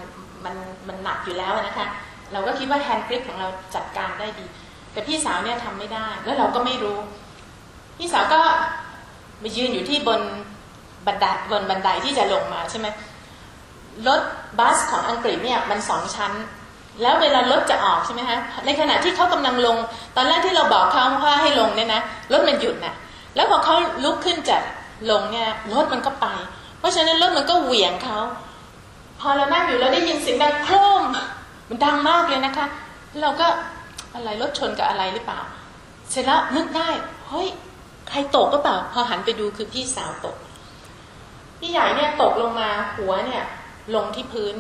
[0.45, 0.55] มัน
[0.87, 1.87] มันหนักอยู่แล้วนะคะ
[2.33, 4.45] เราก็คิดว่าแฮนด์กริปของเราจัดการได้ดี
[4.91, 6.97] แต่พี่สาวเนี่ยทำไม่ได้แล้วเราก็ไม่รู้
[7.97, 8.39] พี่สาวก็
[9.43, 10.21] มายืนอยู่ที่บน
[11.05, 12.87] บันไดบนบันไดที่จะลงมาใช่ไหม
[14.07, 14.21] รถ
[14.59, 16.31] บัสของอังกฤษเนี่ยมันสองชั้น
[17.01, 19.77] แล้วเวลารถจะออกใช่ไหมฮะในขณะที่เขากำลังลง
[20.15, 22.93] ตอนแรกที่เราบอกเขาว่าให้ลงเนี่ยนะรถมันหยุดนะ
[23.35, 24.57] แล้วพอเขาลุกขึ้นจะ
[25.11, 26.27] ลงเนี่ยรถมันก็ไป
[26.79, 28.19] เพราะฉะนั้นรถมันก็เหวี่ยงเขา
[29.19, 31.03] พอเรานั่งอยู่เราได้ยินเสียงดังโครม
[31.69, 32.65] มันดังมากเลยนะคะ
[33.21, 33.47] เราก็
[34.13, 35.39] อะไรรถชนกับอะไรหรือเปล่า
[36.09, 36.89] เสร็จแล้วนึกได้
[37.29, 37.47] เฮ้ย
[38.09, 40.35] ใครตกก็เปล่า พอหันไปดูคือพี่สาวตก
[41.59, 43.43] พี่ใหญ่เนี่ยตกลงมาหัวเนี่ย
[43.95, 44.55] ลงที่พื้น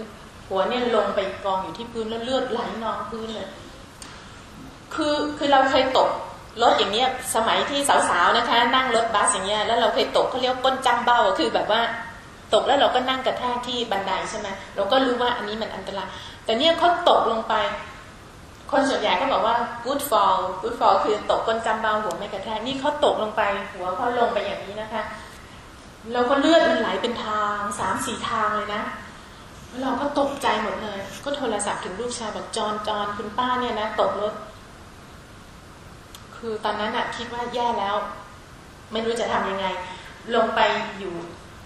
[0.49, 3.49] หัวเนี่ยลงไปกองอยู่ที่พื้นแล้วเลือดไหลนองพื้นเลย
[4.93, 6.09] คือคือเราเคยตก
[6.61, 11.81] รถอย่างเนี้ยสมัยที่สาวๆนะคะ นั่งรถบัสอย่างเงี้ยแล้วเราเคยตกเขาเรียกก้นจังเบ้าคือแบบว่า
[12.53, 16.07] ตกแล้วเราก็นั่งกระแทกที่บันไดใช่ไหมเราก็รู้ว่าอันนี้มันอันตราย
[16.45, 17.53] แต่เนี่ยเขาตกลงไป
[18.71, 19.55] คนส่วนใหญ่ก็บอกว่า
[19.85, 23.41] good fall good fall คือตกก้นจำเบาหัวไม่กระแทกนี่เขาตกลงไป
[23.73, 25.03] หัวเขาลงไปอย่างนี้นะคะ
[26.13, 28.83] เราก็เลือดมันไหลเป็นทางสามสี่ทางเลยนะ
[29.81, 34.33] เราก็ตกใจหมดเลย ก็โทรศัพท์ถึงลูกชายบอกจอนจอนคุณป้าเนี่ยนะตกรถ
[36.35, 37.95] คือตอนนั้นอะคิดว่าแย่แล้ว
[38.91, 39.65] ไม่รู้จะทำยังไง
[40.35, 40.59] ลงไป
[40.99, 41.15] อยู่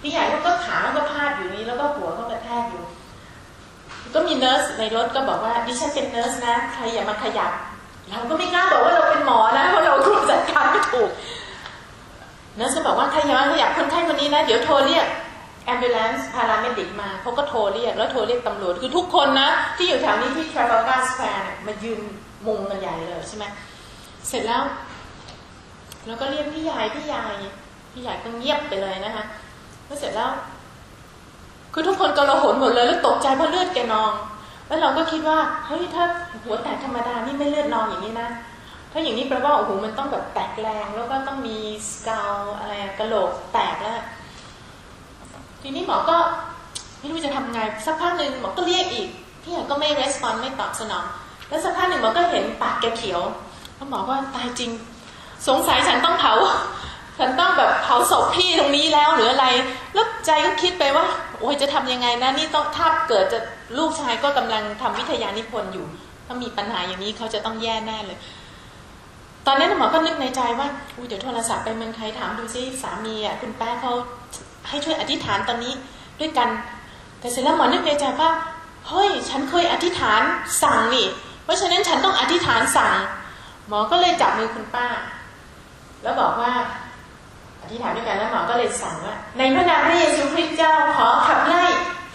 [0.01, 2.83] พี่ใหญ่ก็ขาก็พาดอยู่นี้แล้วก็หัวก็กระแทกอยู่
[4.13, 7.51] ก็มี nurse ในรถก็บอกว่าดิฉันเป็น nurse นะใครอย่ามาขยับ
[8.09, 11.09] เราก็ไม่กล้าบอกว่าเราเป็นหมอนะเพราะเราถูกจัดการไม่ถูก
[12.59, 15.05] นักจะบอกว่าใครอย่าขยับคนไข้คนนี้นะเดี๋ยวโทรเรียก
[15.71, 21.99] ambulance paramedic มาเขาก็โทรเรียกแล้วโทรเรียกตำรวจคือทุกคนนะ ที่อยู่แถวนี้ที่ Trafalgar Square เนี่ยมายืน
[22.47, 23.45] มุงกันใหญ่เลยใช่ไหม
[24.27, 24.63] เสร็จแล้ว
[26.07, 27.25] แล้วก็เรียกพี่ใหญ่พี่ใหญ่
[27.93, 29.23] พี่ใหญ่ก็เงียบไปเลยนะคะ
[29.85, 30.31] แล้วเสร็จแล้ว
[31.73, 34.11] คือทุกคนกระหนหมดเลยแล้วตกใจเพราะเลือดแกนอง
[34.67, 36.03] แล้วเราก็คิดว่าเฮ้ยถ้า
[36.43, 38.29] หัวแตกธรรมดานี่ไม่เลือดนองอย่างนี้นะ
[38.91, 41.57] ถ้าอย่างนี้แปลว่าโอ้โหมันต้องแบบแตกแรงแล้วก็ต้องมี
[41.91, 43.93] สกาวอะไรกระโหลกแตกแล้ว
[45.61, 46.17] ทีนี้หมอก็
[46.99, 49.07] ไม่รู้จะทำไงสักพักหนึ่งหมอก็เรียกอีก
[49.43, 51.05] พี่ใหญ่ก็ไม่รีสปอนไม่ตอบสนอง
[51.49, 53.21] แล้วสักพักหนึ่งหมอก็เห็นปากแกเขียว
[53.75, 54.71] แล้วหมอว่าตายจริง
[55.47, 56.33] สงสัยฉันต้องเผา
[57.19, 59.47] ฉันต้องแบบเผาศพพี่ตรงนี้แล้วหรืออะไร
[59.93, 61.05] แล้วใจก็คิดไปว่า
[61.39, 63.39] โอ้ยจะทำยังไงนะนี่ต้องถ้าเกิดจะ
[63.77, 65.85] ลูกชายก็กำลังทำวิทยานิพนธ์อยู่
[66.25, 68.17] ถ้ามีปัญหาอย่างนี้เขาจะต้องแย่แน่เลย
[69.47, 73.93] ตอนนั้นหมอก็นึกในใจว่าอุ้ยเดี๋ยวโทรศัพท์ไปเมืองไทยถามดูซิสามีอะคุณแป้เขา
[74.69, 75.73] ให้ช่วยอธิษฐานตอนนี้
[76.19, 76.49] ด้วยกัน
[77.19, 78.31] แต่เสร็จแล้วหมอนึกในใจว่า
[78.87, 80.21] เฮ้ย ฉันเคยอธิษฐาน
[80.63, 81.07] สั่งนี่
[81.43, 82.93] เพราะฉะนั้นฉันต้องอธิษฐานสั่ง
[83.67, 84.87] หมอก็เลยจับมือคุณป้า
[86.03, 86.51] แล้วบอกว่า
[87.61, 91.65] อธิษฐานด้วยกันแล้วหมอก็เลยสั่งว่า ในพระนามพระเยซูคริสต์เจ้าขอขับไล่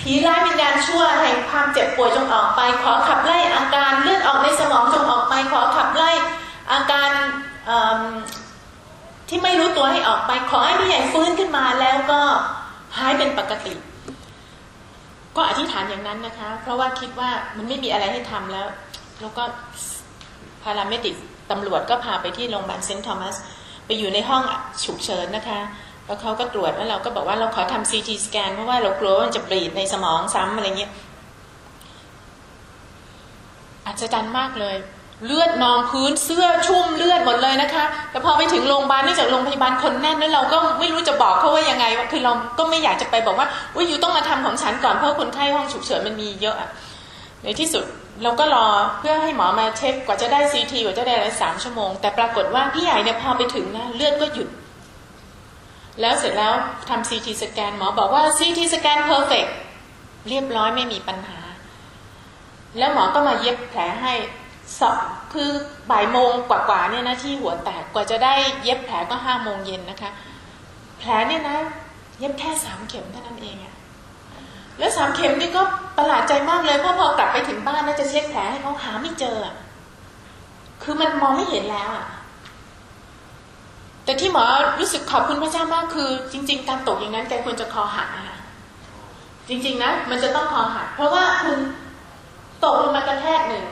[0.00, 6.11] ผีร้ายวิญญาณชั่วแห่งความเจ็บป่วยจงออกไป ขอขับไล่อาการเลือดออกในสมองจงออกไป ขอขับไล่
[6.72, 7.11] อาการ
[9.29, 12.20] ที่ไม่รู้ตัวให้ออกไป ขอให้พี่ใหญ่ฟื้นขึ้นมาแล้วก็
[12.97, 13.75] หายเป็นปกติ
[15.37, 18.66] ก็อธิษฐานอย่างนั้นนะคะ เพราะว่าคิดว่ามันไม่มีอะไรให้ทำแล้ว
[19.20, 19.43] แล้วก็
[20.62, 21.16] paramedic
[21.51, 23.37] ตำรวจก็พาไปที่โรงพยาบาลเซนต์ทอมัส
[23.87, 24.43] ไปอยู่ในห้อง
[24.85, 25.61] ฉุกเฉินนะคะ
[26.07, 30.93] แล้วเขาก็ตรวจแล้วเราก็บอกว่าเราขอทำ CT scan เพราะว่าเรากลัวว่ามันจะ bleed ในสมองซ้ำอะไรเงี้ย
[33.87, 34.77] อาจจะดันมากเลย
[35.27, 46.57] เลือดนองพื้นเสื้อชุ่มเลือดหมดเลยนะคะ แต่พอไปถึงโรงพยาบาลเนื่องจากโรงพยาบาลคนแน่นแล้วเราก็ไม่รู้จะบอกเขาว่ายังไงคือเราก็ไม่อยากจะไปบอกว่าอุ้ยอยู่ต้องมาทำของฉันก่อนเพราะคนไข้ห้องฉุกเฉินมันมีเยอะ
[47.43, 47.85] ในที่สุด
[48.23, 48.67] เราก็รอ
[48.99, 54.49] เพื่อให้หมอมาเช็คกว่าจะได้ CT กว่าจะได้อะไรสามชั่วโมง แต่ปรากฏว่าพี่ใหญ่เนี่ยพอไปถึงนะเลือดก็หยุด
[56.01, 56.53] แล้วเสร็จแล้ว
[56.89, 59.47] ทำ CT scan หมอบอกว่า CT scan perfect
[60.29, 61.41] เรียบร้อยไม่มีปัญหา
[62.79, 64.12] แล้วหมอก็มาเย็บแผลให้
[64.79, 64.99] สอบ
[65.33, 65.51] คือ
[65.91, 70.11] บ่ายโมงกว่าๆเนี่ยนะที่หัวแตกกว่าจะได้เย็บแผลก็ห้าโมงเย็นนะคะ
[70.99, 71.59] แผลเนี่ยนะ
[72.19, 73.75] เย็บแค่สามเข็มเท่านั้นเองอะ
[74.79, 75.62] แล้วสามเข็มนี่ก็
[75.97, 79.37] ประหลาดใจมากเลยเพราะพอกลับไปถึงบ้านน่าจะเช็คแผลให้เขาหาไม่เจอ
[80.83, 82.07] คือมันมองไม่เห็นแล้วอะ
[84.05, 84.45] แต่ที่หมอ
[84.81, 88.39] รู้สึกขอบคุณพระเจ้ามากคือ จริง ๆ การตกอย่างนั้นแกควรจะคอหักนะคะ
[89.49, 91.59] จริง ๆ นะมันจะต้องคอหักเพราะว่าคุณ
[92.65, 93.65] ตกลงมากระแทกหนึ่ง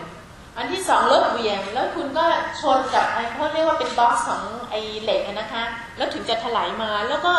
[0.56, 2.24] อันที่สองรถเหวี่ยง แล้วคุณก็
[2.60, 5.62] ชนกับไอ้เขาเรียกว่าเป็น box ของไอ้เหล็กนะคะ
[5.96, 7.32] แล้วถึงจะไถลมาแล้วก็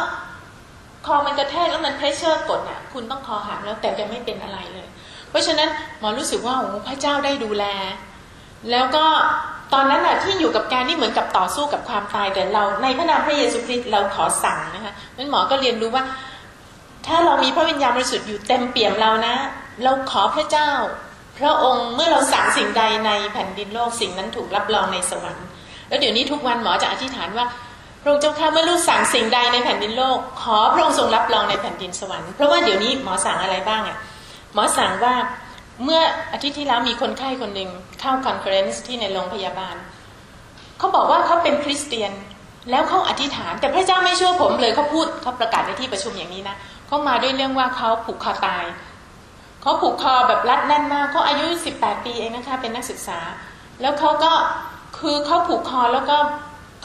[1.05, 4.88] คอมันกระแทกแล้วมัน pressure กดเนี่ยคุณต้องคอหักแล้วแต่จะไม่เป็นอะไรเลย
[5.30, 7.66] เพราะฉะนั้นหมอรู้สึกว่าโอ้พระเจ้าได้ดูแล
[8.72, 9.05] แล้วก็
[9.74, 16.03] ตอนนั้นแหละที่อยู่กับแกนี่เหมือนกับต่อสู้กับความตายแต่เรา ในพระนามพระเยซูคริสต์เราขอสั่งนะคะนั้นหมอก็เรียนรู้ว่า
[17.07, 19.36] ถ้าเรามีพระวิญญาณบริสุทธิ์อยู่เต็มเปี่ยมเรานะ
[19.84, 20.70] เราขอพระเจ้า
[21.38, 25.45] พระองค์เมื่อเราสั่งสิ่งใดในแผ่นดินโลกสิ่งนั้นถูกรับรองในสวรรค์
[25.89, 27.45] แล้วเดี๋ยวนี้ทุกวันหมอจะอธิษฐานว่า
[28.01, 33.97] พระองค์เจ้าข้าเมื่อลูกสั่งสิ่งใดในแผ่นดินโลก ขอพระองค์ทรงรับรองในแผ่นดินสวรรค์เพราะว่าเดี๋ยวนี้หมอสั่งอะไรบ้างอะ
[34.53, 35.13] หมอสั่งว่า
[35.84, 36.01] เมื่อ
[36.34, 37.69] อาทิตย์ที่แล้วมีคนไข้คนหนึ่ง
[37.99, 39.75] เข้า conference ที่ในโรงพยาบาล
[40.77, 42.11] เขาบอกว่าเขาเป็นคริสเตียน
[42.71, 46.55] แล้วเขาอธิษฐาน แต่พระเจ้าไม่ช่วยผมเลยเขาพูดเขาประกาศในที่ประชุมอย่างนี้นะ
[46.88, 48.63] เขามาด้วยเรื่องว่าเขาผูกคอตาย
[49.64, 51.45] เขาผูกคอแบบรัดแน่นมากเขาอายุ
[51.78, 53.20] 18ปีเองนะคะ เป็นนักศึกษา
[53.82, 54.32] แล้วเขาก็
[54.99, 56.18] คือเขาผูกคอแล้วก็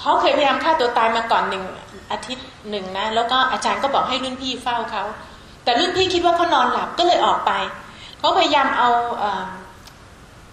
[0.01, 1.65] เขาเคยพยายามฆ่าตัวตายมาก่อนหนึ่ง
[2.13, 5.05] อาทิตย์หนึ่งนะ แล้วก็อาจารย์ก็บอกให้รุ่นพี่เฝ้าเขา
[5.65, 7.53] แต่รุ่นพี่คิดว่าเขานอนหลับก็เลยออกไป
[8.19, 8.91] เขาพยายามเอา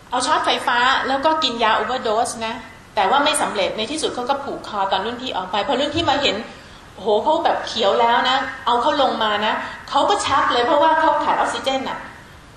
[0.09, 2.53] เอาช็อตไฟฟ้าแล้วก็กินยา overdose นะ
[2.95, 6.35] แต่ว่าไม่สำเร็จในที่สุดเขาก็ผูกคอตอนรุ่นพี่ออกไปพอรุ่นพี่มาเห็น
[6.95, 9.53] โหเขาแบบเขียวแล้วนะ เอาเขาลงมานะ
[9.89, 11.99] เขาก็ชักเลยเพราะว่าเขาขาดออกซิเจนอะ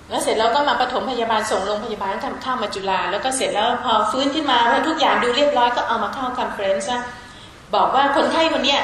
[0.09, 6.89] แล้วเสร็จแล้วก็มาปฐมพยาบาลส่งโรงพยาบาลทำเข้ามาจุฬาแล้วก็เสร็จแล้วพอฟื้นขึ้นมาพอทุกอย่างดูเรียบร้อยก็เอามาเข้า conference
[7.75, 8.77] บอกว่าคนไข้คนนี้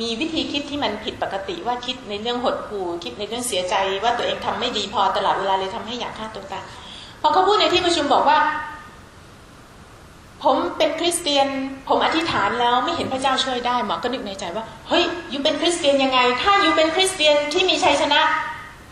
[0.00, 6.64] มีวิธีคิดที่มันผิดปกติว่าคิดในเรื่องหดหู่คิดในเรื่องเสียใจ ว่าตัวเองทำไม่ดีพอตลอดเวลาเลยทำให้อยากฆ่าตัวตาย
[7.20, 8.38] พอเขาพูดในที่ประชุมบอกว่า
[10.44, 11.46] ผมเป็นคริสเตียน
[11.88, 18.20] ผมอธิษฐานแล้วไม่เห็นพระเจ้าช่วยได้หมอก็นึกในใจว่าเฮ้ยยูเป็นคริสเตียนยังไง ถ้ายูเป็นคริสเตียนที่มีชัยชนะ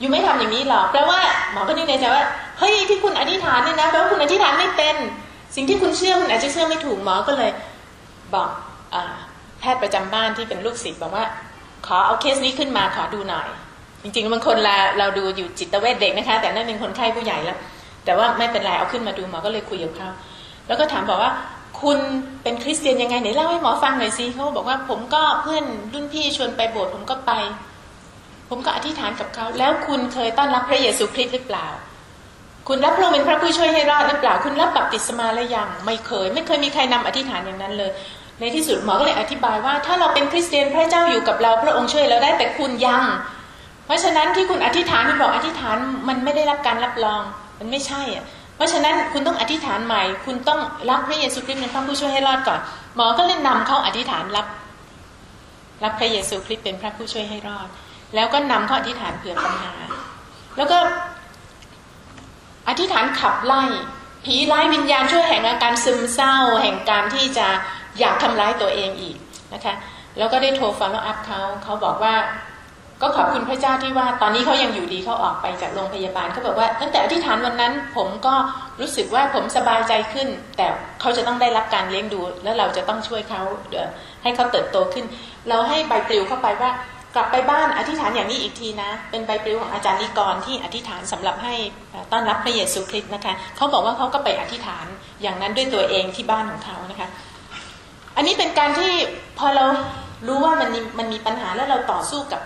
[0.02, 1.20] ยูไม่ทำอย่างนี้หรอกแปลว่า
[1.52, 2.24] หมอก็นึกในใจว่า
[2.58, 4.96] เฮ้ยที่คุณอธิษฐานเนี่ยนะแปลว่าคุณอธิษฐานไม่เป็น
[5.54, 7.50] สิ่งที่คุณเชื่อคุณอาจจะเชื่อไม่ถูกหมอก็เลย
[8.34, 8.48] บอก
[8.94, 8.96] อ
[9.60, 11.24] แพทย์ประจำบ้านที่เป็นลูกศิษย์บอกว่า
[11.86, 13.48] ขอเอาเคสนี้ขึ้นมาขอดูหน่อย
[14.02, 17.58] จริงๆบางคนเราเราดูอยู่จิตเวชเด็กนะคะ แต่นั่นเป็นคนไข้ผู้ใหญ่แล้ว
[18.04, 20.08] แต่ว่าไม่เป็นไรเอาขึ้นมาดูหมอก็เลยคุยกับเขา
[20.66, 21.32] แล้วก็ถามบอกว่า
[21.80, 21.98] คุณ
[22.42, 27.32] เป็นคริสเตียนยังไงไหนเล่าให้หมอฟังหน่อยสิเขาบอกว่าผมก็เพื่อนรุ่นพี่ชวนไปโบสถ์ผมก็ไป
[28.50, 31.68] ผมก็อธิษฐานกับเขาแล้วคุณเคยต้อนรับพระเยซูคริสต์หรือเปล่า
[32.68, 37.90] คุณรับพระองค์เป็นพระผู้ช่วยให้รอดหรือเปล่า คุณรับบัพติศมาหรือยังไม่เคย ไม่เคยมีใครนำอธิษฐานอย่างนั้นเลย
[38.40, 43.04] ในที่สุดหมอก็เลยอธิบายว่า ถ้าเราเป็นคริสเตียนพระเจ้าอยู่กับเราพระองค์ช่วยเราได้แต่คุณยัง
[43.86, 45.76] เพราะฉะนั้นที่คุณอธิษฐานคุณบอกอธิษฐาน
[46.08, 47.22] มันไม่ได้รับการรับรอง
[47.58, 48.24] มันไม่ใช่อะ
[48.56, 52.60] เพราะฉะนั้นคุณต้องอธิษฐานใหม่ คุณต้องรับพระเยซูคริสต์เป็นพระผู้ช่วยให้รอดก่อน
[52.96, 54.46] หมอก็เลยนำเขาอธิษฐานรับ
[55.84, 57.68] รับพระเยซูคริสต์เป็นพระผู้ช่วยให้รอด
[58.14, 59.72] แล้วก็นำเขาอธิษฐานเผื่อปัญหา
[60.56, 60.78] แล้วก็
[62.68, 63.62] อธิษฐานขับไล่
[64.24, 67.46] ผีร้ายวิญญาณช่วยแห่งอาการซึมเศร้า แห่งการที่จะ
[67.98, 69.16] อยากทำร้ายตัวเองอีก
[69.54, 69.74] นะคะ
[70.18, 72.14] แล้วก็ได้โทร follow up เขาเขาบอกว่า
[73.02, 78.34] ก็ขอบคุณพระเจ้าที่ว่า ตอนนี้เขายังอยู่ดีเขาออกไปจากโรงพยาบาลเขาบอกว่า ตั้งแต่อธิษฐานวันนั้น ผมก็
[78.80, 80.66] รู้สึกว่าผมสบายใจขึ้น แต่
[81.00, 83.42] เขาจะต้องได้รับการเลี้ยงดู แล้วเราจะต้องช่วยเขา
[84.22, 85.04] ให้เขาเติบโตขึ้น
[85.48, 86.70] เราให้ใบปลิวเข้าไปว่า
[87.14, 91.54] กลับไปบ้านอธิษฐานอย่างนี้อีกทีนะ เป็นใบปลิวของอาจารย์นิกรที่อธิษฐานสำหรับให้
[92.12, 94.86] ต้อนรับพระเยซูคริสต์นะคะเขาบอกว่าเขาก็ไปอธิษฐาน
[95.22, 97.08] อย่างนั้นด้วยตัวเองที่บ้านของเขานะคะ
[98.16, 98.92] อันนี้เป็นการที่
[99.38, 99.64] พอเรา
[100.26, 102.42] รู้ว่ามันมันมีปัญหาแล้วเราต่อสู้กับ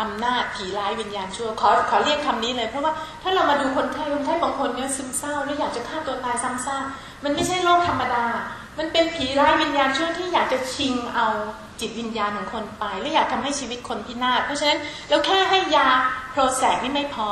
[0.00, 2.92] อำนาจผีร้ายวิญญาณชั่วขอขอเรียกคำนี้เลย เพราะว่า
[3.22, 6.84] ถ้าเรามาดูคนไข้คนไข้บางคนเนี่ยซึมเศร้าแล้วอยากจะฆ่าตัวตายซ้ำซาก
[7.24, 8.24] มันไม่ใช่โรคธรรมดา
[8.78, 11.26] มันเป็นผีร้ายวิญญาณชั่วที่อยากจะชิงเอา
[11.82, 14.78] จิตวิญญาณของคนไป และอยากทำให้ชีวิตคนพินาศเพราะฉะนั้น
[15.08, 15.88] เราแค่ให้ยา
[16.32, 17.28] โปรแซกนี่ไม่พอ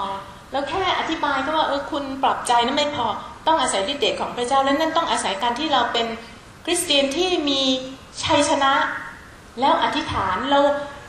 [0.53, 3.07] แล้วแค่อธิบายก็ว่าเออคุณปรับใจนั่นไม่พอ
[3.47, 6.07] ต้องอาศัยฤทธิ์เดชของพระเจ้าและนั่นต้องอาศัยการที่เราเป็น
[6.65, 7.63] คริสเตียนที่มี
[8.25, 8.73] ชัยชนะ
[9.61, 10.61] แล้วอธิษฐานเรา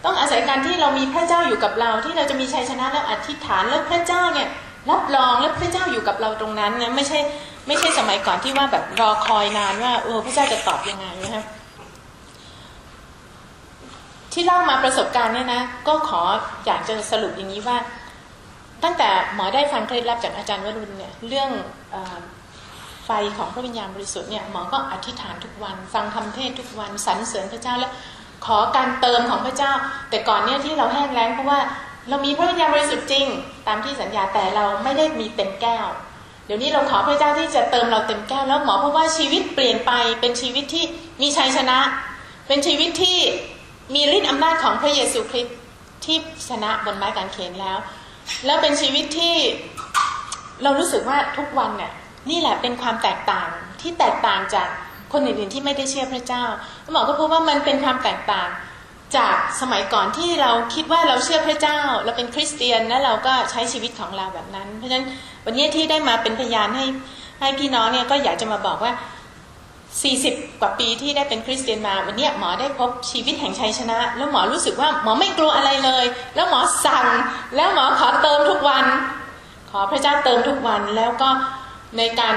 [0.05, 4.47] ต้องอาศัยการที่เรามีพระเจ้าอยู่กับเรา ที่เราจะมีชัยชนะแล้วอธิษฐานแล้วพระเจ้าเนี่ย
[4.89, 7.19] รับรองแล้วพระเจ้าอยู่กับเราตรงนั้นนี่ยไม่ใช่
[7.67, 11.43] ไม่ใช่สมัยก่อนที่ว่าแบบรอคอยนานว่าเออพระเจ้าจะตอบยังไงนะครับ
[14.33, 16.21] ที่เล่ามาประสบการณ์เนี่ยนะ ก็ขอ
[16.65, 17.77] อยากจะสรุปอย่างนี้ว่า
[18.83, 21.49] ตั้งแต่หมอได้ฟังเคล็ดลับจากอาจารย์วรุณเนี่ยเรื่อง
[23.05, 27.91] ไฟของพระวิญญาณบริสุทธิ์เนี่ยหมอก็อธิษฐานทุกวัน ฟังคำเทศทุกวันสรรเสริญพระเจ้าแล้ว
[28.45, 29.71] ขอการเติมของพระเจ้า
[30.09, 31.59] แต่ก่อนเนี่ยที่เราแห้งแล้งเพราะว่า
[32.09, 33.25] เรามีพระวิญญาณบริสุทธิ์จริง
[33.67, 35.87] ตามที่สัญญาแต่เราไม่ได้มีเต็มแก้ว
[36.45, 40.85] เดี๋ยวนี้เราขอพระเจ้าที่จะเติมเราเต็มแก้วแล้วหมอเพราะว่าชีวิตเปลี่ยนไปเป็นชีวิตที่
[41.21, 41.79] มีชัยชนะ
[42.47, 43.17] เป็นชีวิตที่
[43.93, 45.57] มีฤทธิ์อำนาจของพระเยซูคริสต์
[46.05, 46.17] ที่
[46.49, 47.77] ชนะบนไม้กางเขนแล้ว
[48.45, 49.35] แล้วเป็นชีวิตที่
[50.63, 51.91] เรารู้สึกว่าทุกวันเนี่ย
[52.29, 53.47] นี่แหละเป็นความแตกต่าง
[53.81, 54.67] ที่แตกต่างจาก
[55.13, 56.43] คนอื่นๆที่ไม่ได้เชื่อพระเจ้า
[56.91, 58.49] หมอก็พบว่ามันเป็นความแตกต่าง
[59.17, 65.05] จากสมัยก่อนที่เราคิดว่าเราเชื่อพระเจ้า เราเป็นคริสเตียนแล้วเราก็ใช้ชีวิตของเราแบบนั้น เพราะฉะนั้น
[65.45, 66.85] วันนี้ที่ได้มาเป็นพยานให้
[67.39, 68.91] ให้พี่น้องเนี่ยก็อยากจะมาบอกว่า
[69.99, 77.05] 40 กว่าปีที่ได้เป็นคริสเตียนมาวันนี้หมอได้พบชีวิตแห่งชัยชนะ แล้วหมอรู้สึกว่าหมอไม่กลัวอะไรเลย แล้วหมอสั่ง
[77.55, 78.85] แล้วหมอขอเติมทุกวัน
[79.71, 81.29] ขอพระเจ้าเติมทุกวันแล้วก็
[81.97, 82.35] ในการ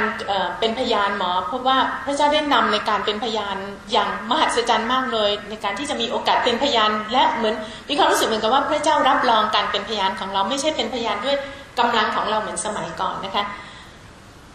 [0.59, 3.57] เป็นพยานหมอพบว่าพระเจ้าได้นำในการเป็นพยาน
[3.93, 7.55] อย่างมหัศจรรย์มากเลย ในการที่จะมีโอกาสเป็นพยาน และเหมือน
[7.89, 11.37] มีความรู้สึกเหมือนกับว่าพระเจ้ารับรองการเป็นพยานของเราไม่ใช่เป็นพยานด้วย
[11.79, 13.45] กำลังของเราเหมือนสมัยก่อนนะคะ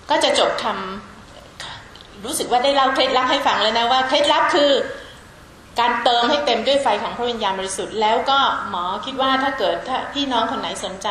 [0.09, 1.08] ก็จะจบคำ
[2.25, 4.71] รู้สึกว่าได้เล่าเคล็ดลับให้ฟังแล้วนะว่าเคล็ดลับคือ
[5.79, 8.39] การเติมให้เต็มด้วยไฟของพระวิญญาณบริสุทธิ์แล้วก็
[8.69, 11.09] หมอคิดว่าถ้าเกิดถ้าพี่น้องคนไหนสนใจ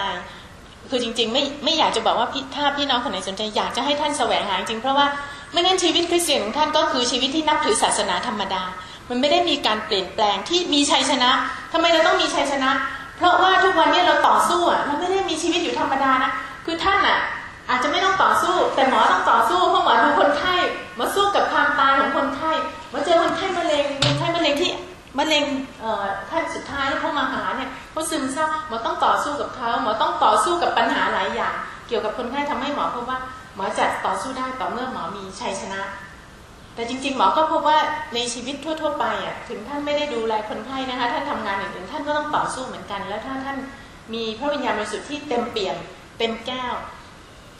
[0.90, 5.06] คือจริง ๆ ไม่ไม่อยากจะบอกว่าถ้าพี่น้องคนไหนสนใจอยากจะให้ท่านแสวงหาจริงเพราะว่า
[5.52, 8.62] ไม่งั้นชีวิตคริสเตียนของท่านก็คือชีวิตที่นับถือศาสนาธรรมดา
[9.08, 11.30] มันไม่ได้มีการเปลี่ยนแปลงที่มีชัยชนะ
[11.72, 12.70] ทำไมเราต้องมีชัยชนะ
[13.16, 16.30] เพราะว่าทุกวันนี้เราต่อสู้อะเราไม่ได้มีชีวิตอยู่ธรรมดานะ
[16.64, 17.18] คือท่านอะ
[17.70, 20.54] อาจจะไม่ต้องต่อสู้ แต่หมอต้องต่อสู้เพราะหมอดูคนไข้
[20.98, 22.52] มาสู้กับความตายของคนไข้
[22.92, 24.70] มาเจอคนไข้มะเร็งคนไข้มะเร็งที่
[25.18, 25.44] มะเร็ง
[26.30, 31.54] ขั้นสุดท้ายแล้วเขามาหาเนี่ยเขาซึมเศร้าหมอต้องต่อสู้กับเขาหมอต้องต่อสู้กับปัญหาหลายอย่าง
[31.88, 33.18] เกี่ยวกับคนไข้ทำให้หมอพบว่า
[33.56, 35.80] หมอจะต่อสู้ได้ต่อเมื่อหมอมีชัยชนะ
[36.74, 37.78] แต่จริง ๆ หมอก็พบว่า
[38.14, 43.58] ในชีวิตทั่ว ๆ ไปอะถึงท่านไม่ได้ดูแลคนไข้นะคะท่านทำงานอื่นๆท่านก็ต้องต่อสู้เหมือนกัน แล้วถ้าท่าน
[44.14, 45.76] มีพระวิญญาณบริสุทธิ์ที่เต็มเปี่ยม
[46.18, 46.74] เต็มแก้ว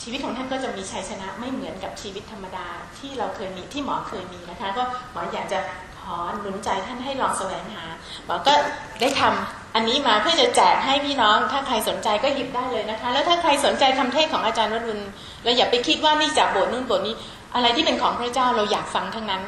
[0.03, 2.67] ชีวิตของท่านก็จะมีชัยชนะไม่เหมือนกับชีวิตธรรมดา
[2.99, 4.83] ที่เราเคยมีที่หมอเคยมีนะคะ ก็
[5.13, 5.59] หมออยากจะ
[5.99, 7.85] ขอหนุนใจท่านให้ลองแสวงหา
[8.27, 8.53] หมอก็
[9.01, 15.03] ได้ทำอันนี้มาเพื่อจะแจกให้พี่น้อง ถ้าใครสนใจก็หยิบได้เลยนะคะ แล้วถ้าใครสนใจคำเทศของอาจารย์วรุณ
[15.43, 17.15] เราอย่าไปคิดว่านี่จากโบสถ์นู่นโบสถ์นี้
[17.55, 19.43] อะไรที่เป็นของพระเจ้าเราอยากฟังทั้งนั้น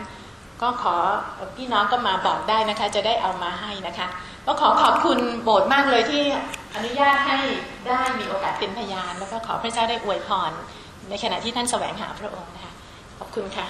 [0.62, 0.94] ก็ขอ
[1.56, 4.06] พี่น้องก็มาบอกได้นะคะ จะได้เอามาให้นะคะ
[4.46, 6.22] ก็ขอขอบคุณโบสถ์มากเลยที่
[6.74, 7.38] อนุญาตให้
[7.86, 10.50] ได้มีโอกาสเป็นพยาน แล้วก็ขอพระเจ้าได้อวยพร
[11.08, 12.72] ในขณะที่ท่านแสวงหาพระองค์นะคะ
[13.18, 13.66] ขอบคุณค่ะ